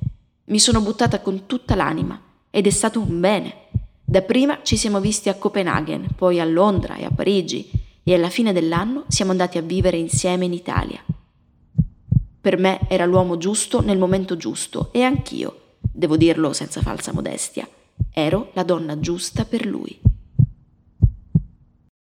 Mi 0.45 0.59
sono 0.59 0.79
buttata 0.79 1.21
con 1.21 1.47
tutta 1.47 1.73
l'anima 1.73 2.21
ed 2.51 2.67
è 2.67 2.69
stato 2.69 2.99
un 2.99 3.19
bene. 3.19 3.69
Dapprima 4.05 4.59
ci 4.61 4.77
siamo 4.77 4.99
visti 4.99 5.27
a 5.27 5.33
Copenaghen, 5.33 6.09
poi 6.15 6.39
a 6.39 6.45
Londra 6.45 6.97
e 6.97 7.05
a 7.05 7.09
Parigi 7.09 7.71
e 8.03 8.13
alla 8.13 8.29
fine 8.29 8.53
dell'anno 8.53 9.05
siamo 9.07 9.31
andati 9.31 9.57
a 9.57 9.63
vivere 9.63 9.97
insieme 9.97 10.45
in 10.45 10.53
Italia. 10.53 11.03
Per 12.41 12.57
me 12.59 12.81
era 12.87 13.07
l'uomo 13.07 13.39
giusto 13.39 13.81
nel 13.81 13.97
momento 13.97 14.37
giusto 14.37 14.89
e 14.93 15.01
anch'io 15.01 15.77
devo 15.79 16.15
dirlo 16.15 16.53
senza 16.53 16.79
falsa 16.81 17.11
modestia, 17.11 17.67
ero 18.11 18.51
la 18.53 18.61
donna 18.61 18.99
giusta 18.99 19.45
per 19.45 19.65
lui. 19.65 19.99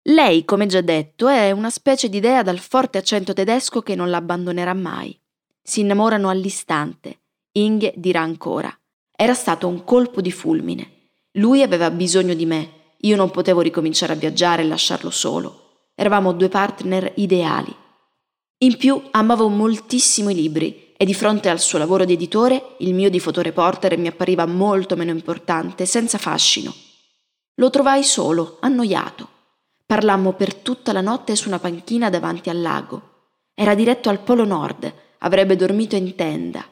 Lei, 0.09 0.45
come 0.45 0.67
già 0.67 0.79
detto, 0.79 1.27
è 1.27 1.51
una 1.51 1.69
specie 1.69 2.07
di 2.07 2.21
dea 2.21 2.41
dal 2.41 2.59
forte 2.59 2.97
accento 2.97 3.33
tedesco 3.33 3.81
che 3.81 3.93
non 3.93 4.09
l'abbandonerà 4.09 4.73
mai. 4.73 5.19
Si 5.61 5.81
innamorano 5.81 6.29
all'istante. 6.29 7.19
Inge 7.53 7.91
dirà 7.97 8.21
ancora. 8.21 8.73
Era 9.13 9.33
stato 9.33 9.67
un 9.67 9.83
colpo 9.83 10.21
di 10.21 10.31
fulmine. 10.31 11.09
Lui 11.33 11.61
aveva 11.61 11.91
bisogno 11.91 12.35
di 12.35 12.45
me. 12.45 12.93
Io 13.01 13.17
non 13.17 13.31
potevo 13.31 13.59
ricominciare 13.59 14.13
a 14.13 14.15
viaggiare 14.15 14.61
e 14.61 14.67
lasciarlo 14.67 15.09
solo. 15.09 15.89
Eravamo 15.93 16.31
due 16.31 16.47
partner 16.47 17.11
ideali. 17.15 17.75
In 18.59 18.77
più 18.77 19.01
amavo 19.11 19.49
moltissimo 19.49 20.29
i 20.29 20.35
libri 20.35 20.93
e 20.95 21.03
di 21.03 21.13
fronte 21.13 21.49
al 21.49 21.59
suo 21.59 21.79
lavoro 21.79 22.05
di 22.05 22.13
editore 22.13 22.75
il 22.79 22.93
mio 22.93 23.09
di 23.09 23.19
fotoreporter 23.19 23.97
mi 23.97 24.07
appariva 24.07 24.45
molto 24.45 24.95
meno 24.95 25.11
importante, 25.11 25.85
senza 25.85 26.17
fascino. 26.17 26.73
Lo 27.55 27.69
trovai 27.69 28.05
solo, 28.05 28.57
annoiato. 28.61 29.35
Parlammo 29.87 30.33
per 30.33 30.53
tutta 30.53 30.91
la 30.91 30.99
notte 30.99 31.33
su 31.37 31.47
una 31.47 31.59
panchina 31.59 32.09
davanti 32.09 32.49
al 32.49 32.61
lago. 32.61 33.29
Era 33.55 33.73
diretto 33.73 34.09
al 34.09 34.19
Polo 34.19 34.43
Nord, 34.43 34.93
avrebbe 35.19 35.55
dormito 35.55 35.95
in 35.95 36.13
tenda. 36.13 36.67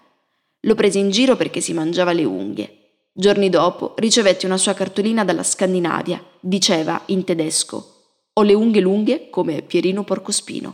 Lo 0.60 0.76
presi 0.76 1.00
in 1.00 1.12
giro 1.12 1.38
perché 1.38 1.62
si 1.62 1.72
mangiava 1.72 2.12
le 2.12 2.26
unghie. 2.26 2.80
Giorni 3.14 3.50
dopo 3.50 3.94
ricevetti 3.96 4.46
una 4.46 4.58
sua 4.58 4.74
cartolina 4.74 5.24
dalla 5.24 5.44
Scandinavia. 5.44 6.22
Diceva 6.42 7.04
in 7.06 7.24
tedesco: 7.24 7.94
Ho 8.34 8.42
le 8.42 8.54
unghie 8.54 8.82
lunghe 8.82 9.30
come 9.30 9.62
Pierino 9.62 10.04
Porcospino. 10.04 10.74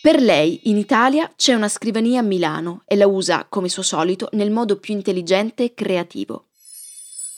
Per 0.00 0.18
lei 0.18 0.60
in 0.62 0.78
Italia 0.78 1.30
c'è 1.36 1.52
una 1.52 1.68
scrivania 1.68 2.20
a 2.20 2.22
Milano 2.22 2.84
e 2.86 2.96
la 2.96 3.06
usa, 3.06 3.44
come 3.50 3.68
suo 3.68 3.82
solito, 3.82 4.30
nel 4.32 4.50
modo 4.50 4.78
più 4.78 4.94
intelligente 4.94 5.64
e 5.64 5.74
creativo. 5.74 6.45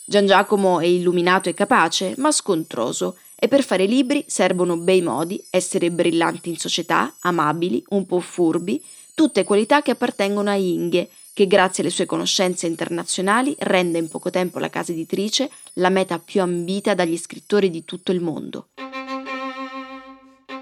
Gian 0.09 0.25
Giacomo 0.25 0.79
è 0.79 0.85
illuminato 0.85 1.49
e 1.49 1.53
capace, 1.53 2.15
ma 2.17 2.31
scontroso, 2.31 3.17
e 3.35 3.47
per 3.47 3.63
fare 3.63 3.85
libri 3.85 4.23
servono 4.25 4.75
bei 4.75 5.03
modi, 5.03 5.39
essere 5.51 5.91
brillanti 5.91 6.49
in 6.49 6.57
società, 6.57 7.13
amabili, 7.19 7.83
un 7.89 8.07
po' 8.07 8.19
furbi, 8.19 8.83
tutte 9.13 9.43
qualità 9.43 9.83
che 9.83 9.91
appartengono 9.91 10.49
a 10.49 10.55
Inge, 10.55 11.09
che 11.31 11.45
grazie 11.45 11.83
alle 11.83 11.91
sue 11.91 12.07
conoscenze 12.07 12.65
internazionali 12.65 13.55
rende 13.59 13.99
in 13.99 14.07
poco 14.07 14.31
tempo 14.31 14.57
la 14.57 14.71
casa 14.71 14.93
editrice 14.93 15.47
la 15.73 15.89
meta 15.89 16.17
più 16.17 16.41
ambita 16.41 16.95
dagli 16.95 17.15
scrittori 17.15 17.69
di 17.69 17.85
tutto 17.85 18.11
il 18.11 18.19
mondo. 18.19 18.69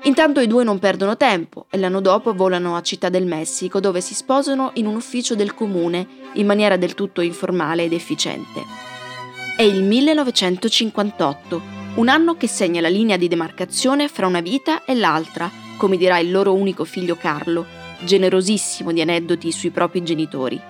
Intanto 0.04 0.42
i 0.42 0.48
due 0.48 0.66
non 0.66 0.78
perdono 0.78 1.16
tempo 1.16 1.68
e 1.70 1.78
l'anno 1.78 2.02
dopo 2.02 2.34
volano 2.34 2.76
a 2.76 2.82
Città 2.82 3.08
del 3.08 3.26
Messico 3.26 3.80
dove 3.80 4.02
si 4.02 4.14
sposano 4.14 4.72
in 4.74 4.88
un 4.88 4.96
ufficio 4.96 5.36
del 5.36 5.54
comune 5.54 6.06
in 6.34 6.46
maniera 6.46 6.76
del 6.76 6.96
tutto 6.96 7.22
informale 7.22 7.86
ed 7.86 7.94
efficiente. 7.94 8.97
È 9.58 9.64
il 9.64 9.82
1958, 9.82 11.62
un 11.96 12.10
anno 12.10 12.36
che 12.36 12.48
segna 12.48 12.80
la 12.80 12.90
linea 12.90 13.18
di 13.18 13.28
demarcazione 13.28 14.08
fra 14.08 14.28
una 14.28 14.40
vita 14.40 14.86
e 14.86 14.94
l'altra, 14.94 15.50
come 15.78 15.98
dirà 15.98 16.20
il 16.20 16.30
loro 16.30 16.54
unico 16.54 16.84
figlio 16.84 17.16
Carlo, 17.16 17.66
generosissimo 18.06 18.92
di 18.92 19.02
aneddoti 19.02 19.52
sui 19.52 19.72
propri 19.72 20.04
genitori. 20.04 20.62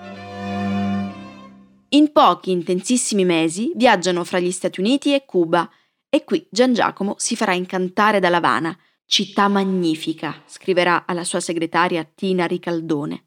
In 1.90 2.12
pochi 2.12 2.50
intensissimi 2.50 3.26
mesi 3.26 3.72
viaggiano 3.74 4.24
fra 4.24 4.38
gli 4.38 4.50
Stati 4.50 4.80
Uniti 4.80 5.12
e 5.12 5.26
Cuba 5.26 5.68
e 6.08 6.24
qui 6.24 6.46
Gian 6.50 6.72
Giacomo 6.72 7.16
si 7.18 7.36
farà 7.36 7.52
incantare 7.52 8.20
da 8.20 8.30
Lavana, 8.30 8.74
città 9.04 9.48
magnifica, 9.48 10.44
scriverà 10.46 11.04
alla 11.04 11.24
sua 11.24 11.40
segretaria 11.40 12.10
Tina 12.14 12.46
Ricaldone. 12.46 13.24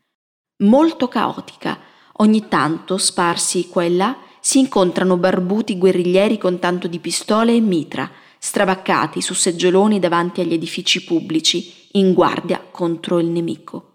Molto 0.63 1.07
caotica, 1.07 1.79
ogni 2.13 2.47
tanto, 2.47 2.97
sparsi 2.97 3.67
qua 3.67 3.83
e 3.83 3.89
là, 3.91 4.17
si 4.41 4.57
incontrano 4.57 5.17
barbuti 5.17 5.77
guerriglieri 5.77 6.39
con 6.39 6.57
tanto 6.57 6.87
di 6.87 6.99
pistole 6.99 7.55
e 7.55 7.61
mitra, 7.61 8.09
stravaccati 8.39 9.21
su 9.21 9.35
seggioloni 9.35 9.99
davanti 9.99 10.41
agli 10.41 10.53
edifici 10.53 11.03
pubblici, 11.03 11.87
in 11.91 12.13
guardia 12.13 12.59
contro 12.71 13.19
il 13.19 13.27
nemico. 13.27 13.85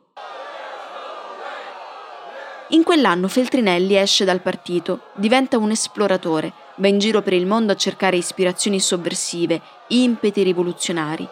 In 2.70 2.84
quell'anno 2.84 3.26
Feltrinelli 3.26 3.96
esce 3.96 4.24
dal 4.24 4.40
partito, 4.40 5.10
diventa 5.16 5.58
un 5.58 5.72
esploratore, 5.72 6.52
va 6.76 6.88
in 6.88 6.98
giro 6.98 7.22
per 7.22 7.32
il 7.32 7.46
mondo 7.46 7.72
a 7.72 7.76
cercare 7.76 8.16
ispirazioni 8.16 8.78
sovversive, 8.78 9.60
impeti 9.88 10.42
rivoluzionari. 10.42 11.28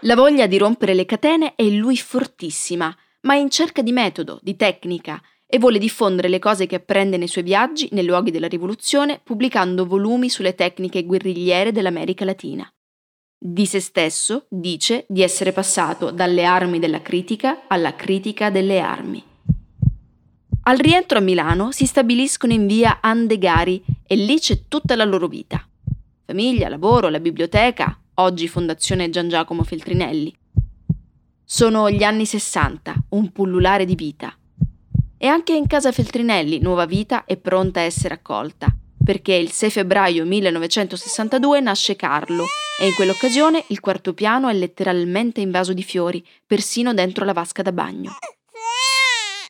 La 0.00 0.14
voglia 0.16 0.46
di 0.46 0.58
rompere 0.58 0.94
le 0.94 1.06
catene 1.06 1.54
è 1.54 1.62
in 1.62 1.78
lui 1.78 1.96
fortissima, 1.96 2.94
ma 3.22 3.34
è 3.34 3.38
in 3.38 3.50
cerca 3.50 3.80
di 3.80 3.92
metodo, 3.92 4.38
di 4.42 4.54
tecnica, 4.54 5.20
e 5.54 5.58
vuole 5.60 5.78
diffondere 5.78 6.26
le 6.26 6.40
cose 6.40 6.66
che 6.66 6.74
apprende 6.74 7.16
nei 7.16 7.28
suoi 7.28 7.44
viaggi 7.44 7.88
nei 7.92 8.04
luoghi 8.04 8.32
della 8.32 8.48
rivoluzione, 8.48 9.20
pubblicando 9.22 9.86
volumi 9.86 10.28
sulle 10.28 10.56
tecniche 10.56 11.04
guerrigliere 11.04 11.70
dell'America 11.70 12.24
Latina. 12.24 12.68
Di 13.38 13.64
se 13.64 13.78
stesso 13.78 14.46
dice 14.50 15.04
di 15.08 15.22
essere 15.22 15.52
passato 15.52 16.10
dalle 16.10 16.44
armi 16.44 16.80
della 16.80 17.02
critica 17.02 17.68
alla 17.68 17.94
critica 17.94 18.50
delle 18.50 18.80
armi. 18.80 19.22
Al 20.62 20.76
rientro 20.76 21.18
a 21.18 21.20
Milano 21.20 21.70
si 21.70 21.86
stabiliscono 21.86 22.52
in 22.52 22.66
via 22.66 22.98
Andegari 23.00 23.80
e 24.04 24.16
lì 24.16 24.40
c'è 24.40 24.62
tutta 24.66 24.96
la 24.96 25.04
loro 25.04 25.28
vita. 25.28 25.64
Famiglia, 26.24 26.68
lavoro, 26.68 27.08
la 27.10 27.20
biblioteca, 27.20 27.96
oggi 28.14 28.48
Fondazione 28.48 29.08
Gian 29.08 29.28
Giacomo 29.28 29.62
Feltrinelli. 29.62 30.34
Sono 31.44 31.88
gli 31.92 32.02
anni 32.02 32.26
60, 32.26 32.94
un 33.10 33.30
pullulare 33.30 33.84
di 33.84 33.94
vita. 33.94 34.36
E 35.16 35.26
anche 35.26 35.54
in 35.54 35.66
casa 35.66 35.92
Feltrinelli 35.92 36.58
nuova 36.58 36.86
vita 36.86 37.24
è 37.24 37.36
pronta 37.36 37.80
a 37.80 37.84
essere 37.84 38.14
accolta, 38.14 38.66
perché 39.02 39.34
il 39.34 39.50
6 39.50 39.70
febbraio 39.70 40.24
1962 40.24 41.60
nasce 41.60 41.96
Carlo 41.96 42.46
e 42.80 42.88
in 42.88 42.94
quell'occasione 42.94 43.64
il 43.68 43.80
quarto 43.80 44.12
piano 44.12 44.48
è 44.48 44.52
letteralmente 44.52 45.40
invaso 45.40 45.72
di 45.72 45.82
fiori, 45.82 46.26
persino 46.44 46.92
dentro 46.92 47.24
la 47.24 47.32
vasca 47.32 47.62
da 47.62 47.72
bagno. 47.72 48.16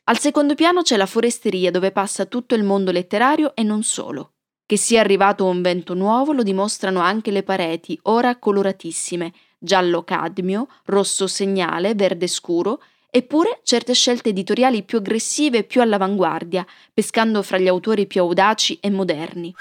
Al 0.05 0.19
secondo 0.19 0.55
piano 0.55 0.83
c'è 0.83 0.99
la 0.99 1.07
foresteria 1.07 1.71
dove 1.71 1.91
passa 1.91 2.27
tutto 2.27 2.55
il 2.55 2.63
mondo 2.63 2.91
letterario 2.91 3.57
e 3.57 3.63
non 3.63 3.83
solo. 3.83 4.33
Che 4.67 4.77
sia 4.77 5.01
arrivato 5.01 5.47
un 5.47 5.63
vento 5.63 5.95
nuovo 5.95 6.33
lo 6.33 6.43
dimostrano 6.43 7.01
anche 7.01 7.31
le 7.31 7.43
pareti, 7.43 7.99
ora 8.03 8.37
coloratissime, 8.39 9.33
giallo 9.59 10.05
cadmio, 10.05 10.69
rosso 10.85 11.27
segnale, 11.27 11.95
verde 11.95 12.27
scuro, 12.27 12.83
eppure 13.17 13.61
certe 13.63 13.95
scelte 13.95 14.31
editoriali 14.31 14.83
più 14.83 14.99
aggressive 14.99 15.59
e 15.59 15.63
più 15.63 15.81
all'avanguardia, 15.81 16.67
pescando 16.93 17.43
fra 17.43 17.59
gli 17.59 17.69
autori 17.69 18.09
più 18.09 18.23
audaci 18.23 18.79
e 18.81 18.91
moderni. 18.91 19.55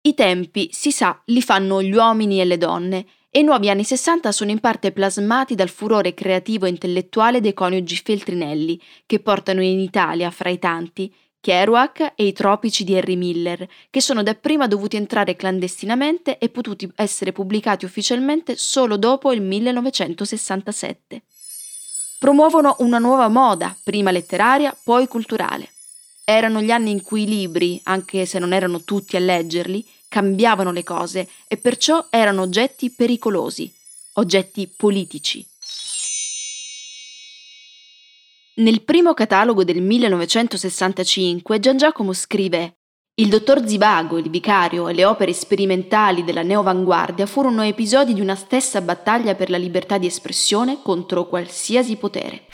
I 0.00 0.14
tempi, 0.14 0.70
si 0.72 0.90
sa, 0.90 1.20
li 1.26 1.42
fanno 1.42 1.82
gli 1.82 1.92
uomini 1.92 2.40
e 2.40 2.46
le 2.46 2.56
donne, 2.56 3.04
e 3.28 3.40
i 3.40 3.42
nuovi 3.42 3.68
anni 3.68 3.84
60 3.84 4.32
sono 4.32 4.50
in 4.50 4.60
parte 4.60 4.90
plasmati 4.90 5.54
dal 5.54 5.68
furore 5.68 6.14
creativo 6.14 6.64
e 6.64 6.70
intellettuale 6.70 7.42
dei 7.42 7.52
coniugi 7.52 8.00
Feltrinelli, 8.02 8.80
che 9.04 9.20
portano 9.20 9.60
in 9.60 9.78
Italia, 9.78 10.30
fra 10.30 10.48
i 10.48 10.58
tanti, 10.58 11.14
Kerouac 11.40 12.14
e 12.14 12.26
i 12.26 12.32
tropici 12.32 12.84
di 12.84 12.96
Harry 12.96 13.16
Miller, 13.16 13.68
che 13.90 14.00
sono 14.00 14.22
dapprima 14.22 14.66
dovuti 14.66 14.96
entrare 14.96 15.36
clandestinamente 15.36 16.38
e 16.38 16.48
potuti 16.48 16.90
essere 16.94 17.32
pubblicati 17.32 17.84
ufficialmente 17.84 18.56
solo 18.56 18.96
dopo 18.96 19.30
il 19.30 19.42
1967. 19.42 21.22
Promuovono 22.24 22.76
una 22.78 22.98
nuova 22.98 23.28
moda, 23.28 23.76
prima 23.84 24.10
letteraria, 24.10 24.74
poi 24.82 25.06
culturale. 25.06 25.68
Erano 26.24 26.62
gli 26.62 26.70
anni 26.70 26.90
in 26.90 27.02
cui 27.02 27.24
i 27.24 27.26
libri, 27.26 27.78
anche 27.84 28.24
se 28.24 28.38
non 28.38 28.54
erano 28.54 28.82
tutti 28.82 29.16
a 29.16 29.20
leggerli, 29.20 29.86
cambiavano 30.08 30.72
le 30.72 30.82
cose 30.84 31.28
e 31.46 31.58
perciò 31.58 32.06
erano 32.08 32.40
oggetti 32.40 32.90
pericolosi, 32.90 33.70
oggetti 34.14 34.66
politici. 34.74 35.46
Nel 38.54 38.80
primo 38.84 39.12
catalogo 39.12 39.62
del 39.62 39.82
1965 39.82 41.60
Gian 41.60 41.76
Giacomo 41.76 42.14
scrive 42.14 42.76
Il 43.16 43.28
dottor 43.28 43.64
Zivago, 43.64 44.18
il 44.18 44.28
vicario 44.28 44.88
e 44.88 44.92
le 44.92 45.04
opere 45.04 45.32
sperimentali 45.32 46.24
della 46.24 46.42
neoavanguardia 46.42 47.26
furono 47.26 47.62
episodi 47.62 48.12
di 48.12 48.20
una 48.20 48.34
stessa 48.34 48.80
battaglia 48.80 49.36
per 49.36 49.50
la 49.50 49.56
libertà 49.56 49.98
di 49.98 50.06
espressione 50.06 50.80
contro 50.82 51.28
qualsiasi 51.28 51.94
potere. 51.94 52.46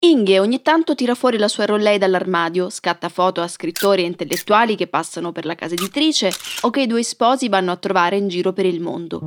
Inghe 0.00 0.40
ogni 0.40 0.60
tanto 0.60 0.94
tira 0.94 1.14
fuori 1.14 1.38
la 1.38 1.48
sua 1.48 1.64
rollei 1.64 1.96
dall'armadio, 1.96 2.68
scatta 2.68 3.08
foto 3.08 3.40
a 3.40 3.48
scrittori 3.48 4.02
e 4.02 4.06
intellettuali 4.06 4.76
che 4.76 4.88
passano 4.88 5.32
per 5.32 5.46
la 5.46 5.54
casa 5.54 5.72
editrice 5.72 6.30
o 6.60 6.68
che 6.68 6.82
i 6.82 6.86
due 6.86 7.02
sposi 7.02 7.48
vanno 7.48 7.72
a 7.72 7.76
trovare 7.76 8.18
in 8.18 8.28
giro 8.28 8.52
per 8.52 8.66
il 8.66 8.82
mondo. 8.82 9.20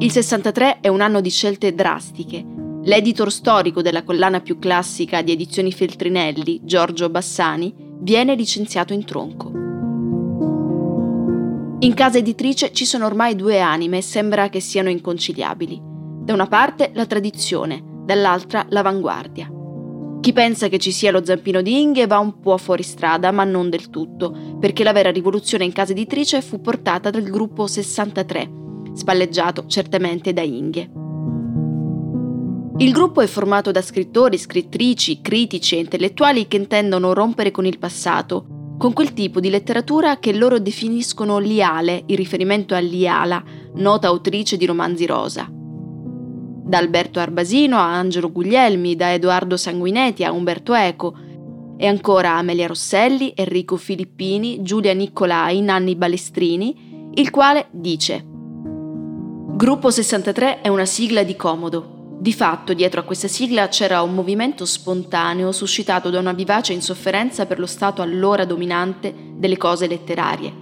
Il 0.00 0.10
63 0.10 0.80
è 0.80 0.88
un 0.88 1.00
anno 1.00 1.20
di 1.20 1.30
scelte 1.30 1.72
drastiche. 1.76 2.44
L'editor 2.82 3.30
storico 3.30 3.82
della 3.82 4.02
collana 4.02 4.40
più 4.40 4.58
classica 4.58 5.22
di 5.22 5.30
edizioni 5.30 5.70
Feltrinelli, 5.70 6.62
Giorgio 6.64 7.08
Bassani, 7.08 7.86
viene 8.00 8.34
licenziato 8.34 8.92
in 8.92 9.04
tronco. 9.04 9.50
In 11.80 11.94
casa 11.94 12.18
editrice 12.18 12.72
ci 12.72 12.84
sono 12.84 13.06
ormai 13.06 13.36
due 13.36 13.60
anime 13.60 13.98
e 13.98 14.02
sembra 14.02 14.48
che 14.48 14.60
siano 14.60 14.88
inconciliabili. 14.88 15.80
Da 15.80 16.32
una 16.32 16.46
parte 16.46 16.90
la 16.94 17.06
tradizione, 17.06 17.82
dall'altra 18.04 18.66
l'avanguardia. 18.68 19.50
Chi 20.20 20.32
pensa 20.32 20.68
che 20.68 20.78
ci 20.78 20.90
sia 20.90 21.12
lo 21.12 21.24
zampino 21.24 21.62
di 21.62 21.80
Inghe 21.80 22.08
va 22.08 22.18
un 22.18 22.40
po' 22.40 22.56
fuori 22.58 22.82
strada, 22.82 23.30
ma 23.30 23.44
non 23.44 23.70
del 23.70 23.90
tutto, 23.90 24.56
perché 24.58 24.82
la 24.82 24.92
vera 24.92 25.12
rivoluzione 25.12 25.64
in 25.64 25.72
casa 25.72 25.92
editrice 25.92 26.42
fu 26.42 26.60
portata 26.60 27.10
dal 27.10 27.22
gruppo 27.22 27.68
63, 27.68 28.50
spalleggiato 28.94 29.66
certamente 29.66 30.32
da 30.32 30.42
Inghe. 30.42 31.07
Il 32.78 32.92
gruppo 32.92 33.20
è 33.20 33.26
formato 33.26 33.70
da 33.70 33.82
scrittori, 33.82 34.38
scrittrici, 34.38 35.20
critici 35.20 35.76
e 35.76 35.80
intellettuali 35.80 36.46
che 36.46 36.56
intendono 36.56 37.12
rompere 37.12 37.50
con 37.50 37.66
il 37.66 37.78
passato, 37.78 38.74
con 38.78 38.92
quel 38.92 39.12
tipo 39.12 39.40
di 39.40 39.50
letteratura 39.50 40.18
che 40.18 40.32
loro 40.32 40.58
definiscono 40.58 41.38
liale, 41.38 42.04
in 42.06 42.16
riferimento 42.16 42.74
a 42.74 42.78
Liala, 42.78 43.42
nota 43.74 44.06
autrice 44.06 44.56
di 44.56 44.66
romanzi 44.66 45.06
rosa 45.06 45.50
da 46.68 46.76
Alberto 46.76 47.18
Arbasino 47.18 47.78
a 47.78 47.94
Angelo 47.94 48.30
Guglielmi, 48.30 48.94
da 48.94 49.14
Edoardo 49.14 49.56
Sanguinetti 49.56 50.22
a 50.22 50.32
Umberto 50.32 50.74
Eco, 50.74 51.16
e 51.78 51.86
ancora 51.86 52.36
Amelia 52.36 52.66
Rosselli, 52.66 53.32
Enrico 53.34 53.76
Filippini, 53.76 54.62
Giulia 54.62 54.92
Nicolai, 54.92 55.62
Nanni 55.62 55.96
Balestrini, 55.96 57.10
il 57.14 57.30
quale 57.30 57.68
dice 57.70 58.22
Gruppo 58.26 59.90
63 59.90 60.60
è 60.60 60.68
una 60.68 60.84
sigla 60.84 61.22
di 61.22 61.36
comodo. 61.36 61.97
Di 62.20 62.32
fatto, 62.32 62.74
dietro 62.74 63.00
a 63.00 63.04
questa 63.04 63.28
sigla 63.28 63.68
c'era 63.68 64.02
un 64.02 64.12
movimento 64.12 64.64
spontaneo 64.64 65.52
suscitato 65.52 66.10
da 66.10 66.18
una 66.18 66.32
vivace 66.32 66.72
insofferenza 66.72 67.46
per 67.46 67.60
lo 67.60 67.66
stato 67.66 68.02
allora 68.02 68.44
dominante 68.44 69.14
delle 69.36 69.56
cose 69.56 69.86
letterarie, 69.86 70.52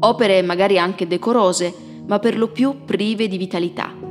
opere 0.00 0.42
magari 0.42 0.78
anche 0.78 1.06
decorose, 1.06 1.72
ma 2.06 2.18
per 2.18 2.36
lo 2.36 2.48
più 2.48 2.84
prive 2.84 3.28
di 3.28 3.38
vitalità 3.38 4.04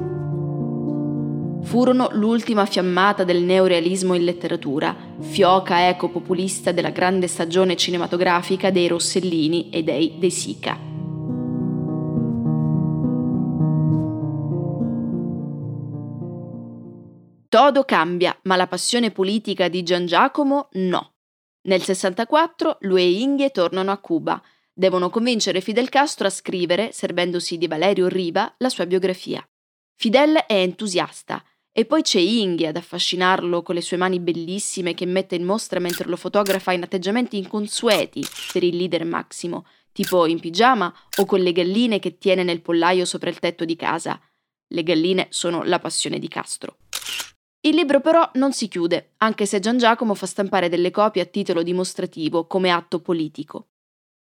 furono 1.63 2.09
l'ultima 2.11 2.65
fiammata 2.65 3.23
del 3.23 3.41
neorealismo 3.41 4.13
in 4.13 4.25
letteratura, 4.25 4.95
fioca 5.19 5.87
eco 5.87 6.09
populista 6.09 6.71
della 6.71 6.89
grande 6.89 7.27
stagione 7.27 7.75
cinematografica 7.75 8.69
dei 8.69 8.87
Rossellini 8.87 9.69
e 9.69 9.81
dei 9.81 10.15
De 10.19 10.29
Sica. 10.29 10.92
Todo 17.53 17.83
cambia, 17.83 18.35
ma 18.45 18.55
la 18.55 18.65
passione 18.65 19.11
politica 19.11 19.67
di 19.67 19.83
Gian 19.83 20.07
Giacomo 20.07 20.69
no. 20.71 21.17
Nel 21.67 21.83
64 21.83 22.77
lui 22.79 23.03
e 23.03 23.11
Inghie 23.11 23.51
tornano 23.51 23.91
a 23.91 23.99
Cuba. 23.99 24.41
Devono 24.73 25.11
convincere 25.11 25.61
Fidel 25.61 25.89
Castro 25.89 26.25
a 26.25 26.31
scrivere, 26.31 26.91
servendosi 26.91 27.59
di 27.59 27.67
Valerio 27.67 28.07
Riva, 28.07 28.51
la 28.57 28.69
sua 28.69 28.87
biografia. 28.87 29.47
Fidel 29.95 30.37
è 30.47 30.61
entusiasta 30.61 31.43
e 31.71 31.85
poi 31.85 32.01
c'è 32.01 32.17
Inghie 32.17 32.69
ad 32.69 32.75
affascinarlo 32.75 33.61
con 33.61 33.75
le 33.75 33.81
sue 33.81 33.97
mani 33.97 34.19
bellissime 34.19 34.95
che 34.95 35.05
mette 35.05 35.35
in 35.35 35.43
mostra 35.43 35.79
mentre 35.79 36.09
lo 36.09 36.15
fotografa 36.15 36.71
in 36.71 36.81
atteggiamenti 36.81 37.37
inconsueti 37.37 38.25
per 38.51 38.63
il 38.63 38.77
leader 38.77 39.05
Massimo, 39.05 39.67
tipo 39.91 40.25
in 40.25 40.39
pigiama 40.39 40.91
o 41.19 41.25
con 41.25 41.39
le 41.39 41.51
galline 41.51 41.99
che 41.99 42.17
tiene 42.17 42.41
nel 42.41 42.61
pollaio 42.61 43.05
sopra 43.05 43.29
il 43.29 43.37
tetto 43.37 43.63
di 43.63 43.75
casa. 43.75 44.19
Le 44.69 44.81
galline 44.81 45.27
sono 45.29 45.61
la 45.61 45.77
passione 45.77 46.17
di 46.17 46.27
Castro. 46.27 46.77
Il 47.65 47.75
libro 47.75 48.01
però 48.01 48.29
non 48.33 48.51
si 48.51 48.67
chiude, 48.67 49.13
anche 49.19 49.45
se 49.45 49.61
Gian 49.61 49.77
Giacomo 49.77 50.15
fa 50.15 50.25
stampare 50.25 50.67
delle 50.67 50.91
copie 50.91 51.21
a 51.21 51.25
titolo 51.25 51.63
dimostrativo 51.63 52.45
come 52.45 52.69
atto 52.69 52.99
politico. 52.99 53.69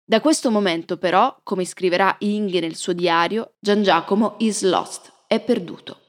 Da 0.03 0.21
questo 0.21 0.51
momento 0.51 0.97
però, 0.97 1.35
come 1.41 1.65
scriverà 1.65 2.15
Inge 2.19 2.59
nel 2.59 2.75
suo 2.75 2.93
diario, 2.93 3.55
Gian 3.59 3.81
Giacomo 3.81 4.35
is 4.37 4.61
lost, 4.61 5.11
è 5.25 5.39
perduto. 5.39 6.01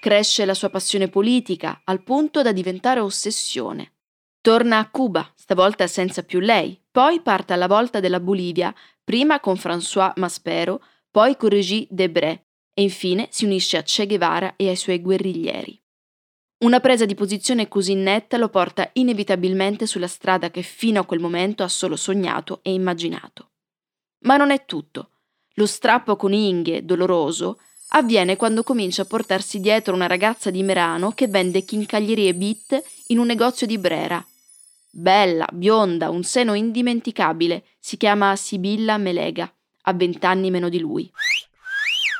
Cresce 0.00 0.46
la 0.46 0.54
sua 0.54 0.70
passione 0.70 1.08
politica 1.08 1.82
al 1.84 2.02
punto 2.02 2.40
da 2.40 2.52
diventare 2.52 3.00
ossessione. 3.00 3.92
Torna 4.40 4.78
a 4.78 4.88
Cuba, 4.88 5.30
stavolta 5.36 5.86
senza 5.86 6.22
più 6.22 6.40
lei, 6.40 6.82
poi 6.90 7.20
parte 7.20 7.52
alla 7.52 7.68
volta 7.68 8.00
della 8.00 8.20
Bolivia, 8.20 8.74
prima 9.04 9.38
con 9.38 9.56
François 9.56 10.12
Maspero, 10.16 10.82
poi 11.10 11.36
con 11.36 11.50
Régis 11.50 11.86
Debray, 11.90 12.42
e 12.74 12.82
infine 12.82 13.28
si 13.30 13.44
unisce 13.44 13.76
a 13.76 13.82
Che 13.82 14.06
Guevara 14.06 14.54
e 14.56 14.68
ai 14.68 14.76
suoi 14.76 15.00
guerriglieri. 15.00 15.80
Una 16.62 16.80
presa 16.80 17.04
di 17.06 17.14
posizione 17.14 17.66
così 17.66 17.94
netta 17.94 18.36
lo 18.36 18.48
porta 18.48 18.88
inevitabilmente 18.94 19.86
sulla 19.86 20.06
strada 20.06 20.50
che 20.50 20.62
fino 20.62 21.00
a 21.00 21.04
quel 21.04 21.18
momento 21.18 21.64
ha 21.64 21.68
solo 21.68 21.96
sognato 21.96 22.60
e 22.62 22.72
immaginato. 22.72 23.50
Ma 24.20 24.36
non 24.36 24.52
è 24.52 24.64
tutto. 24.64 25.10
Lo 25.54 25.66
strappo 25.66 26.14
con 26.14 26.32
Inge, 26.32 26.84
doloroso, 26.84 27.58
avviene 27.94 28.36
quando 28.36 28.62
comincia 28.62 29.02
a 29.02 29.06
portarsi 29.06 29.60
dietro 29.60 29.94
una 29.94 30.06
ragazza 30.06 30.50
di 30.50 30.62
Merano 30.62 31.10
che 31.10 31.26
vende 31.26 31.64
chincaglierie 31.64 32.32
bit 32.34 32.82
in 33.08 33.18
un 33.18 33.26
negozio 33.26 33.66
di 33.66 33.76
Brera. 33.76 34.24
Bella, 34.88 35.48
bionda, 35.52 36.10
un 36.10 36.22
seno 36.22 36.54
indimenticabile, 36.54 37.64
si 37.80 37.96
chiama 37.96 38.36
Sibilla 38.36 38.98
Melega, 38.98 39.52
ha 39.82 39.92
vent'anni 39.94 40.50
meno 40.50 40.68
di 40.68 40.78
lui. 40.78 41.10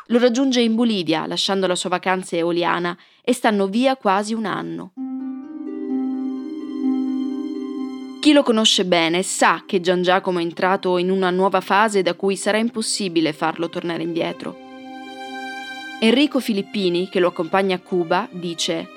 Lo 0.07 0.19
raggiunge 0.19 0.61
in 0.61 0.75
Bolivia, 0.75 1.27
lasciando 1.27 1.67
la 1.67 1.75
sua 1.75 1.91
vacanza 1.91 2.37
eoliana, 2.37 2.97
e 3.23 3.33
stanno 3.33 3.67
via 3.67 3.97
quasi 3.97 4.35
un 4.35 4.45
anno. 4.45 4.93
Chi 8.21 8.33
lo 8.33 8.43
conosce 8.43 8.85
bene 8.85 9.23
sa 9.23 9.65
che 9.67 9.81
Gian 9.81 10.03
Giacomo 10.03 10.39
è 10.39 10.43
entrato 10.43 10.97
in 10.99 11.11
una 11.11 11.31
nuova 11.31 11.61
fase 11.61 12.03
da 12.03 12.15
cui 12.15 12.37
sarà 12.37 12.59
impossibile 12.59 13.33
farlo 13.33 13.69
tornare 13.69 14.05
indietro. 14.05 14.57
Enrico 16.01 16.41
Filippini, 16.41 17.09
che 17.09 17.21
lo 17.21 17.29
accompagna 17.29 17.77
a 17.77 17.81
Cuba, 17.81 18.29
dice 18.31 18.89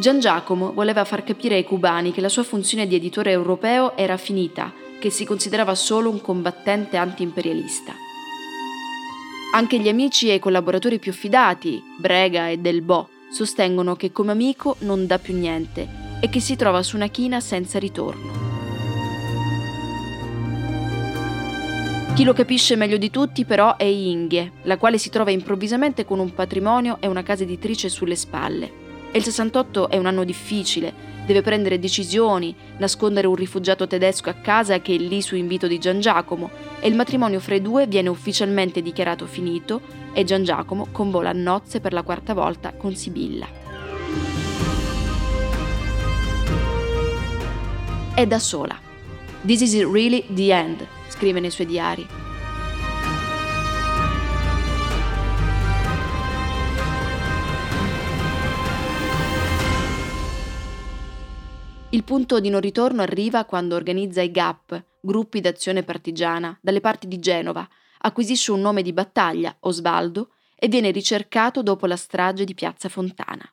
Gian 0.00 0.20
Giacomo 0.20 0.72
voleva 0.72 1.04
far 1.04 1.22
capire 1.22 1.56
ai 1.56 1.64
cubani 1.64 2.12
che 2.12 2.20
la 2.20 2.28
sua 2.28 2.42
funzione 2.42 2.86
di 2.86 2.94
editore 2.94 3.30
europeo 3.30 3.96
era 3.96 4.16
finita, 4.16 4.72
che 4.98 5.10
si 5.10 5.24
considerava 5.24 5.74
solo 5.74 6.10
un 6.10 6.20
combattente 6.20 6.96
anti-imperialista. 6.96 7.94
Anche 9.54 9.78
gli 9.78 9.88
amici 9.88 10.30
e 10.30 10.34
i 10.34 10.38
collaboratori 10.38 10.98
più 10.98 11.12
fidati, 11.12 11.82
Brega 11.98 12.48
e 12.48 12.56
Del 12.56 12.80
Bo, 12.80 13.10
sostengono 13.30 13.96
che 13.96 14.10
come 14.10 14.32
amico 14.32 14.76
non 14.78 15.06
dà 15.06 15.18
più 15.18 15.34
niente 15.34 15.86
e 16.22 16.30
che 16.30 16.40
si 16.40 16.56
trova 16.56 16.82
su 16.82 16.96
una 16.96 17.08
china 17.08 17.38
senza 17.38 17.78
ritorno. 17.78 18.30
Chi 22.14 22.24
lo 22.24 22.32
capisce 22.32 22.76
meglio 22.76 22.96
di 22.96 23.10
tutti 23.10 23.44
però 23.44 23.76
è 23.76 23.84
Inghie, 23.84 24.52
la 24.62 24.78
quale 24.78 24.96
si 24.96 25.10
trova 25.10 25.30
improvvisamente 25.30 26.06
con 26.06 26.18
un 26.18 26.32
patrimonio 26.32 26.96
e 27.00 27.06
una 27.06 27.22
casa 27.22 27.42
editrice 27.42 27.90
sulle 27.90 28.16
spalle. 28.16 28.72
E 29.12 29.18
il 29.18 29.24
68 29.24 29.90
è 29.90 29.98
un 29.98 30.06
anno 30.06 30.24
difficile, 30.24 30.94
deve 31.32 31.42
prendere 31.42 31.78
decisioni, 31.78 32.54
nascondere 32.76 33.26
un 33.26 33.34
rifugiato 33.34 33.86
tedesco 33.86 34.28
a 34.28 34.34
casa 34.34 34.80
che 34.80 34.94
è 34.94 34.98
lì 34.98 35.22
su 35.22 35.34
invito 35.34 35.66
di 35.66 35.78
Gian 35.78 35.98
Giacomo 35.98 36.50
e 36.78 36.88
il 36.88 36.94
matrimonio 36.94 37.40
fra 37.40 37.54
i 37.54 37.62
due 37.62 37.86
viene 37.86 38.10
ufficialmente 38.10 38.82
dichiarato 38.82 39.24
finito 39.24 39.80
e 40.12 40.24
Gian 40.24 40.44
Giacomo 40.44 40.88
convola 40.92 41.30
a 41.30 41.34
nozze 41.34 41.80
per 41.80 41.94
la 41.94 42.02
quarta 42.02 42.34
volta 42.34 42.74
con 42.74 42.94
Sibilla. 42.94 43.46
È 48.14 48.26
da 48.26 48.38
sola. 48.38 48.78
This 49.44 49.62
is 49.62 49.82
really 49.90 50.24
the 50.28 50.52
end, 50.52 50.86
scrive 51.08 51.40
nei 51.40 51.50
suoi 51.50 51.66
diari. 51.66 52.21
Il 61.92 62.04
punto 62.04 62.40
di 62.40 62.48
non 62.48 62.62
ritorno 62.62 63.02
arriva 63.02 63.44
quando 63.44 63.76
organizza 63.76 64.22
i 64.22 64.30
GAP, 64.30 64.82
gruppi 65.02 65.42
d'azione 65.42 65.82
partigiana, 65.82 66.58
dalle 66.62 66.80
parti 66.80 67.06
di 67.06 67.18
Genova, 67.18 67.68
acquisisce 67.98 68.50
un 68.50 68.62
nome 68.62 68.80
di 68.80 68.94
battaglia, 68.94 69.54
Osvaldo, 69.60 70.30
e 70.56 70.68
viene 70.68 70.90
ricercato 70.90 71.62
dopo 71.62 71.84
la 71.84 71.96
strage 71.96 72.46
di 72.46 72.54
Piazza 72.54 72.88
Fontana. 72.88 73.44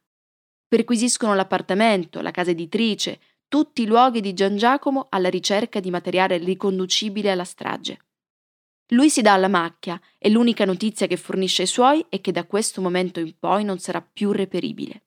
Perquisiscono 0.70 1.36
l'appartamento, 1.36 2.22
la 2.22 2.32
casa 2.32 2.52
editrice, 2.52 3.20
tutti 3.50 3.82
i 3.82 3.86
luoghi 3.86 4.22
di 4.22 4.34
Gian 4.34 4.56
Giacomo 4.56 5.08
alla 5.10 5.30
ricerca 5.30 5.82
di 5.82 5.90
materiale 5.90 6.38
riconducibile 6.38 7.32
alla 7.32 7.44
strage. 7.44 8.00
Lui 8.92 9.10
si 9.10 9.22
dà 9.22 9.34
alla 9.34 9.50
macchia 9.50 10.00
e 10.18 10.30
l'unica 10.30 10.64
notizia 10.64 11.08
che 11.08 11.18
fornisce 11.18 11.64
ai 11.64 11.68
suoi 11.68 12.06
è 12.08 12.22
che 12.22 12.32
da 12.32 12.46
questo 12.46 12.80
momento 12.80 13.20
in 13.20 13.38
poi 13.38 13.66
non 13.66 13.80
sarà 13.80 14.02
più 14.02 14.32
reperibile. 14.32 15.04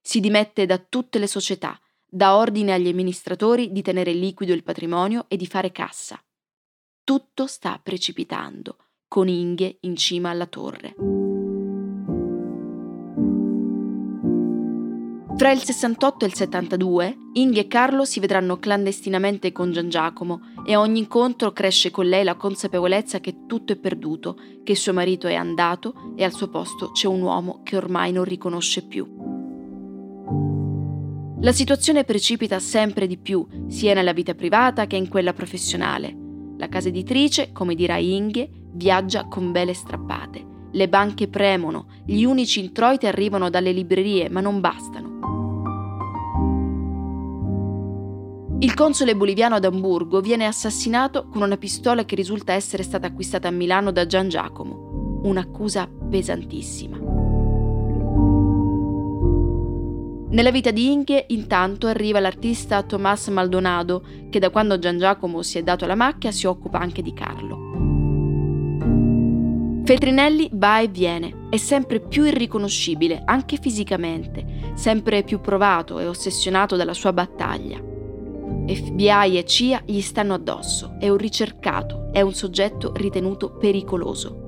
Si 0.00 0.18
dimette 0.18 0.66
da 0.66 0.78
tutte 0.78 1.20
le 1.20 1.28
società, 1.28 1.78
dà 2.08 2.36
ordine 2.36 2.72
agli 2.72 2.88
amministratori 2.88 3.72
di 3.72 3.82
tenere 3.82 4.12
liquido 4.12 4.52
il 4.52 4.62
patrimonio 4.62 5.26
e 5.28 5.36
di 5.36 5.46
fare 5.46 5.72
cassa. 5.72 6.20
Tutto 7.04 7.46
sta 7.46 7.80
precipitando, 7.82 8.76
con 9.06 9.28
Inge 9.28 9.78
in 9.80 9.96
cima 9.96 10.30
alla 10.30 10.46
torre. 10.46 10.94
Tra 15.36 15.52
il 15.52 15.62
68 15.62 16.24
e 16.24 16.28
il 16.28 16.34
72, 16.34 17.16
Inge 17.34 17.60
e 17.60 17.66
Carlo 17.66 18.06
si 18.06 18.20
vedranno 18.20 18.56
clandestinamente 18.56 19.52
con 19.52 19.70
Gian 19.70 19.90
Giacomo 19.90 20.54
e 20.64 20.72
a 20.72 20.80
ogni 20.80 21.00
incontro 21.00 21.52
cresce 21.52 21.90
con 21.90 22.06
lei 22.06 22.24
la 22.24 22.36
consapevolezza 22.36 23.20
che 23.20 23.44
tutto 23.46 23.74
è 23.74 23.76
perduto, 23.76 24.38
che 24.64 24.74
suo 24.74 24.94
marito 24.94 25.26
è 25.26 25.34
andato 25.34 26.14
e 26.16 26.24
al 26.24 26.32
suo 26.32 26.48
posto 26.48 26.90
c'è 26.92 27.06
un 27.06 27.20
uomo 27.20 27.60
che 27.64 27.76
ormai 27.76 28.12
non 28.12 28.24
riconosce 28.24 28.86
più. 28.86 29.25
La 31.46 31.52
situazione 31.52 32.02
precipita 32.02 32.58
sempre 32.58 33.06
di 33.06 33.18
più, 33.18 33.46
sia 33.68 33.94
nella 33.94 34.12
vita 34.12 34.34
privata 34.34 34.88
che 34.88 34.96
in 34.96 35.08
quella 35.08 35.32
professionale. 35.32 36.12
La 36.58 36.68
casa 36.68 36.88
editrice, 36.88 37.52
come 37.52 37.76
dirà 37.76 37.98
Inge, 37.98 38.50
viaggia 38.72 39.28
con 39.28 39.52
vele 39.52 39.72
strappate. 39.72 40.44
Le 40.72 40.88
banche 40.88 41.28
premono, 41.28 41.86
gli 42.04 42.24
unici 42.24 42.58
introiti 42.58 43.06
arrivano 43.06 43.48
dalle 43.48 43.70
librerie, 43.70 44.28
ma 44.28 44.40
non 44.40 44.58
bastano. 44.58 45.14
Il 48.58 48.74
console 48.74 49.14
boliviano 49.14 49.54
ad 49.54 49.64
Amburgo 49.64 50.20
viene 50.20 50.46
assassinato 50.46 51.28
con 51.28 51.42
una 51.42 51.56
pistola 51.56 52.04
che 52.04 52.16
risulta 52.16 52.54
essere 52.54 52.82
stata 52.82 53.06
acquistata 53.06 53.46
a 53.46 53.52
Milano 53.52 53.92
da 53.92 54.04
Gian 54.04 54.28
Giacomo. 54.28 55.20
Un'accusa 55.22 55.88
pesantissima. 56.10 57.15
Nella 60.36 60.50
vita 60.50 60.70
di 60.70 60.92
Inche, 60.92 61.24
intanto, 61.28 61.86
arriva 61.86 62.20
l'artista 62.20 62.82
Tomás 62.82 63.28
Maldonado, 63.28 64.02
che 64.28 64.38
da 64.38 64.50
quando 64.50 64.78
Gian 64.78 64.98
Giacomo 64.98 65.40
si 65.40 65.56
è 65.56 65.62
dato 65.62 65.86
alla 65.86 65.94
macchia 65.94 66.30
si 66.30 66.46
occupa 66.46 66.78
anche 66.78 67.00
di 67.00 67.14
Carlo. 67.14 67.64
Feltrinelli 69.82 70.50
va 70.52 70.80
e 70.80 70.88
viene, 70.88 71.46
è 71.48 71.56
sempre 71.56 72.00
più 72.00 72.24
irriconoscibile, 72.24 73.22
anche 73.24 73.56
fisicamente, 73.56 74.72
sempre 74.74 75.22
più 75.22 75.40
provato 75.40 76.00
e 76.00 76.06
ossessionato 76.06 76.76
dalla 76.76 76.92
sua 76.92 77.14
battaglia. 77.14 77.78
FBI 77.78 79.38
e 79.38 79.44
CIA 79.46 79.84
gli 79.86 80.02
stanno 80.02 80.34
addosso, 80.34 80.96
è 80.98 81.08
un 81.08 81.16
ricercato, 81.16 82.10
è 82.12 82.20
un 82.20 82.34
soggetto 82.34 82.92
ritenuto 82.94 83.52
pericoloso. 83.52 84.42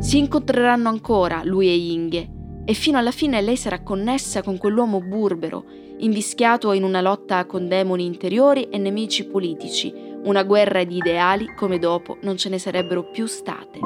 Si 0.00 0.18
incontreranno 0.18 0.90
ancora 0.90 1.40
lui 1.42 1.68
e 1.68 1.74
Inge, 1.74 2.34
e 2.68 2.74
fino 2.74 2.98
alla 2.98 3.12
fine 3.12 3.40
lei 3.40 3.56
sarà 3.56 3.80
connessa 3.80 4.42
con 4.42 4.58
quell'uomo 4.58 5.00
burbero, 5.00 5.64
invischiato 5.98 6.72
in 6.72 6.82
una 6.82 7.00
lotta 7.00 7.46
con 7.46 7.68
demoni 7.68 8.04
interiori 8.04 8.68
e 8.68 8.76
nemici 8.76 9.24
politici, 9.24 9.94
una 10.24 10.42
guerra 10.42 10.82
di 10.82 10.96
ideali 10.96 11.54
come 11.54 11.78
dopo 11.78 12.18
non 12.22 12.36
ce 12.36 12.48
ne 12.48 12.58
sarebbero 12.58 13.08
più 13.08 13.26
state. 13.26 13.78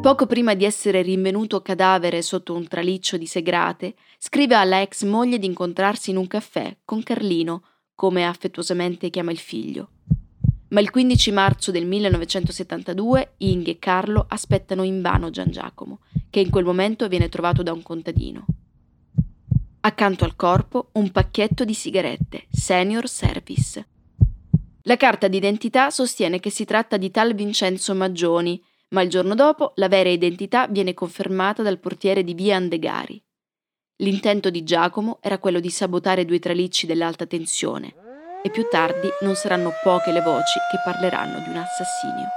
Poco 0.00 0.26
prima 0.26 0.54
di 0.54 0.64
essere 0.64 1.02
rinvenuto 1.02 1.60
cadavere 1.60 2.22
sotto 2.22 2.54
un 2.54 2.66
traliccio 2.66 3.18
di 3.18 3.26
segrate, 3.26 3.96
scrive 4.18 4.54
alla 4.54 4.80
ex 4.80 5.04
moglie 5.04 5.38
di 5.38 5.46
incontrarsi 5.46 6.10
in 6.10 6.16
un 6.16 6.26
caffè 6.26 6.74
con 6.86 7.02
Carlino, 7.02 7.64
come 7.94 8.24
affettuosamente 8.24 9.10
chiama 9.10 9.32
il 9.32 9.38
figlio. 9.38 9.90
Ma 10.68 10.80
il 10.80 10.90
15 10.90 11.30
marzo 11.30 11.70
del 11.70 11.86
1972 11.86 13.34
Inge 13.38 13.72
e 13.72 13.78
Carlo 13.78 14.26
aspettano 14.28 14.82
invano 14.82 15.30
Gian 15.30 15.50
Giacomo, 15.50 16.00
che 16.28 16.40
in 16.40 16.50
quel 16.50 16.64
momento 16.64 17.06
viene 17.06 17.28
trovato 17.28 17.62
da 17.62 17.72
un 17.72 17.82
contadino. 17.82 18.46
Accanto 19.80 20.24
al 20.24 20.34
corpo 20.34 20.88
un 20.94 21.12
pacchetto 21.12 21.64
di 21.64 21.72
sigarette, 21.74 22.46
Senior 22.50 23.08
Service. 23.08 23.86
La 24.82 24.96
carta 24.96 25.28
d'identità 25.28 25.90
sostiene 25.90 26.40
che 26.40 26.50
si 26.50 26.64
tratta 26.64 26.96
di 26.96 27.12
tal 27.12 27.34
Vincenzo 27.34 27.94
Maggioni, 27.94 28.60
ma 28.88 29.02
il 29.02 29.08
giorno 29.08 29.36
dopo 29.36 29.72
la 29.76 29.88
vera 29.88 30.08
identità 30.08 30.66
viene 30.66 30.94
confermata 30.94 31.62
dal 31.62 31.78
portiere 31.78 32.24
di 32.24 32.34
via 32.34 32.56
Andegari. 32.56 33.22
L'intento 33.98 34.50
di 34.50 34.64
Giacomo 34.64 35.18
era 35.22 35.38
quello 35.38 35.60
di 35.60 35.70
sabotare 35.70 36.24
due 36.24 36.40
tralicci 36.40 36.86
dell'alta 36.86 37.26
tensione 37.26 38.05
e 38.42 38.50
più 38.50 38.66
tardi 38.68 39.08
non 39.22 39.34
saranno 39.34 39.72
poche 39.82 40.12
le 40.12 40.20
voci 40.20 40.58
che 40.70 40.78
parleranno 40.84 41.40
di 41.40 41.48
un 41.48 41.56
assassinio. 41.56 42.28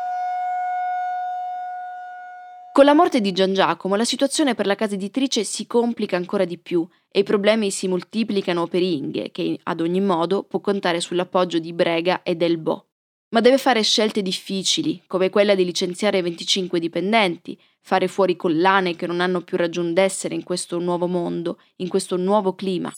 Con 2.72 2.86
la 2.86 2.94
morte 2.94 3.20
di 3.20 3.34
Gian 3.34 3.54
Giacomo 3.54 3.96
la 3.96 4.06
situazione 4.06 4.56
per 4.56 4.66
la 4.66 4.76
casa 4.76 4.94
editrice 4.94 5.44
si 5.44 5.68
complica 5.68 6.16
ancora 6.16 6.46
di 6.46 6.58
più 6.58 6.88
e 7.12 7.20
i 7.20 7.24
problemi 7.24 7.72
si 7.72 7.88
moltiplicano 7.88 8.68
per 8.68 8.82
Inge, 8.82 9.32
che 9.32 9.60
ad 9.64 9.82
ogni 9.82 10.00
modo 10.00 10.44
può 10.44 10.62
contare 10.62 11.02
sull'appoggio 11.02 11.60
di 11.60 11.74
Brega 11.74 12.24
e 12.24 12.36
del 12.36 12.58
Bo. 12.58 12.86
Ma 13.32 13.42
deve 13.42 13.58
fare 13.58 13.84
scelte 13.84 14.22
difficili, 14.22 15.04
come 15.08 15.30
quella 15.30 15.56
di 15.56 15.66
licenziare 15.66 16.22
25 16.22 16.80
dipendenti, 16.80 17.60
fare 17.82 18.08
fuori 18.08 18.36
collane 18.36 18.96
che 18.96 19.08
non 19.08 19.20
hanno 19.20 19.42
più 19.42 19.58
ragione 19.58 19.94
d'essere 19.94 20.34
in 20.34 20.44
questo 20.44 20.80
nuovo 20.80 21.08
mondo, 21.08 21.60
in 21.78 21.90
questo 21.90 22.16
nuovo 22.16 22.54
clima. 22.56 22.94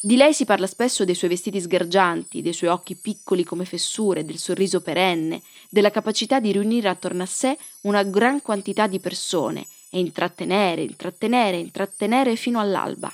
Di 0.00 0.14
lei 0.14 0.32
si 0.32 0.44
parla 0.44 0.68
spesso 0.68 1.04
dei 1.04 1.16
suoi 1.16 1.30
vestiti 1.30 1.60
sgargianti, 1.60 2.40
dei 2.40 2.52
suoi 2.52 2.70
occhi 2.70 2.94
piccoli 2.94 3.42
come 3.42 3.64
fessure, 3.64 4.24
del 4.24 4.38
sorriso 4.38 4.80
perenne, 4.80 5.42
della 5.68 5.90
capacità 5.90 6.38
di 6.38 6.52
riunire 6.52 6.88
attorno 6.88 7.24
a 7.24 7.26
sé 7.26 7.58
una 7.80 8.04
gran 8.04 8.40
quantità 8.40 8.86
di 8.86 9.00
persone 9.00 9.66
e 9.90 9.98
intrattenere, 9.98 10.82
intrattenere, 10.82 11.56
intrattenere 11.56 12.36
fino 12.36 12.60
all'alba. 12.60 13.12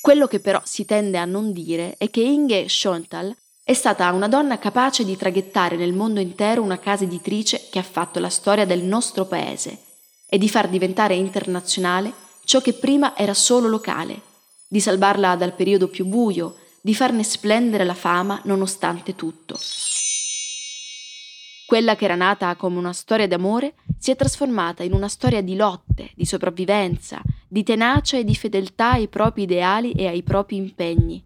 Quello 0.00 0.28
che 0.28 0.38
però 0.38 0.60
si 0.64 0.84
tende 0.84 1.18
a 1.18 1.24
non 1.24 1.52
dire 1.52 1.96
è 1.98 2.10
che 2.10 2.20
Inge 2.20 2.68
Schontal 2.68 3.34
è 3.64 3.74
stata 3.74 4.12
una 4.12 4.28
donna 4.28 4.60
capace 4.60 5.04
di 5.04 5.16
traghettare 5.16 5.74
nel 5.74 5.92
mondo 5.92 6.20
intero 6.20 6.62
una 6.62 6.78
casa 6.78 7.02
editrice 7.02 7.68
che 7.70 7.80
ha 7.80 7.84
fatto 7.84 8.20
la 8.20 8.28
storia 8.28 8.66
del 8.66 8.82
nostro 8.84 9.24
paese 9.24 9.78
e 10.28 10.38
di 10.38 10.48
far 10.48 10.68
diventare 10.68 11.14
internazionale 11.14 12.12
ciò 12.44 12.60
che 12.60 12.72
prima 12.72 13.16
era 13.16 13.34
solo 13.34 13.66
locale 13.66 14.30
di 14.72 14.80
salvarla 14.80 15.36
dal 15.36 15.52
periodo 15.52 15.86
più 15.86 16.06
buio, 16.06 16.56
di 16.80 16.94
farne 16.94 17.24
splendere 17.24 17.84
la 17.84 17.92
fama 17.92 18.40
nonostante 18.44 19.14
tutto. 19.14 19.58
Quella 21.66 21.94
che 21.94 22.06
era 22.06 22.14
nata 22.14 22.56
come 22.56 22.78
una 22.78 22.94
storia 22.94 23.28
d'amore 23.28 23.74
si 23.98 24.10
è 24.10 24.16
trasformata 24.16 24.82
in 24.82 24.94
una 24.94 25.08
storia 25.08 25.42
di 25.42 25.56
lotte, 25.56 26.12
di 26.14 26.24
sopravvivenza, 26.24 27.20
di 27.46 27.62
tenacia 27.62 28.16
e 28.16 28.24
di 28.24 28.34
fedeltà 28.34 28.92
ai 28.92 29.08
propri 29.08 29.42
ideali 29.42 29.92
e 29.92 30.06
ai 30.06 30.22
propri 30.22 30.56
impegni. 30.56 31.22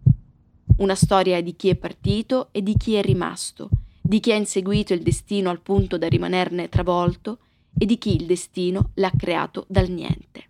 Una 0.79 0.95
storia 0.95 1.41
di 1.41 1.55
chi 1.55 1.69
è 1.69 1.75
partito 1.75 2.49
e 2.51 2.61
di 2.61 2.75
chi 2.75 2.95
è 2.95 3.01
rimasto, 3.01 3.69
di 4.01 4.19
chi 4.19 4.33
ha 4.33 4.35
inseguito 4.35 4.91
il 4.93 5.01
destino 5.01 5.49
al 5.49 5.61
punto 5.61 5.97
da 5.97 6.09
rimanerne 6.09 6.67
travolto 6.67 7.37
e 7.77 7.85
di 7.85 7.97
chi 7.97 8.13
il 8.13 8.25
destino 8.25 8.91
l'ha 8.95 9.11
creato 9.17 9.63
dal 9.69 9.89
niente. 9.89 10.47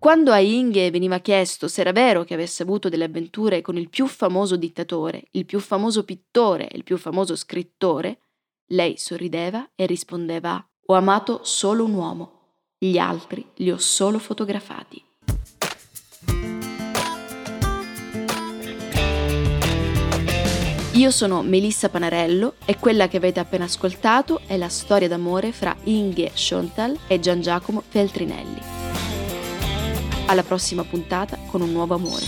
Quando 0.00 0.32
a 0.32 0.38
Inge 0.38 0.90
veniva 0.90 1.18
chiesto 1.18 1.68
se 1.68 1.82
era 1.82 1.92
vero 1.92 2.24
che 2.24 2.32
avesse 2.32 2.62
avuto 2.62 2.88
delle 2.88 3.04
avventure 3.04 3.60
con 3.60 3.76
il 3.76 3.90
più 3.90 4.06
famoso 4.06 4.56
dittatore, 4.56 5.24
il 5.32 5.44
più 5.44 5.60
famoso 5.60 6.04
pittore 6.04 6.68
e 6.70 6.78
il 6.78 6.84
più 6.84 6.96
famoso 6.96 7.36
scrittore, 7.36 8.20
lei 8.68 8.96
sorrideva 8.96 9.72
e 9.74 9.84
rispondeva 9.84 10.66
Ho 10.86 10.94
amato 10.94 11.40
solo 11.42 11.84
un 11.84 11.92
uomo, 11.92 12.32
gli 12.78 12.96
altri 12.96 13.46
li 13.56 13.70
ho 13.70 13.76
solo 13.76 14.18
fotografati. 14.18 15.04
Io 20.94 21.10
sono 21.10 21.42
Melissa 21.42 21.90
Panarello 21.90 22.54
e 22.64 22.78
quella 22.78 23.06
che 23.06 23.18
avete 23.18 23.38
appena 23.38 23.64
ascoltato 23.64 24.40
è 24.46 24.56
la 24.56 24.70
storia 24.70 25.08
d'amore 25.08 25.52
fra 25.52 25.76
Inge 25.84 26.30
Schontal 26.32 27.00
e 27.06 27.20
Gian 27.20 27.42
Giacomo 27.42 27.82
Feltrinelli. 27.86 28.79
Alla 30.26 30.42
prossima 30.42 30.84
puntata 30.84 31.36
con 31.46 31.60
un 31.60 31.72
nuovo 31.72 31.94
amore. 31.94 32.24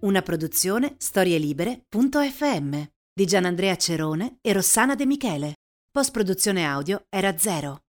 Una 0.00 0.22
produzione 0.22 0.94
storielibere.fm 0.96 2.82
di 3.12 3.26
Gianandrea 3.26 3.76
Cerone 3.76 4.38
e 4.40 4.52
Rossana 4.52 4.94
De 4.94 5.04
Michele. 5.04 5.54
Post 5.90 6.12
produzione 6.12 6.64
audio 6.64 7.04
era 7.10 7.36
zero. 7.36 7.80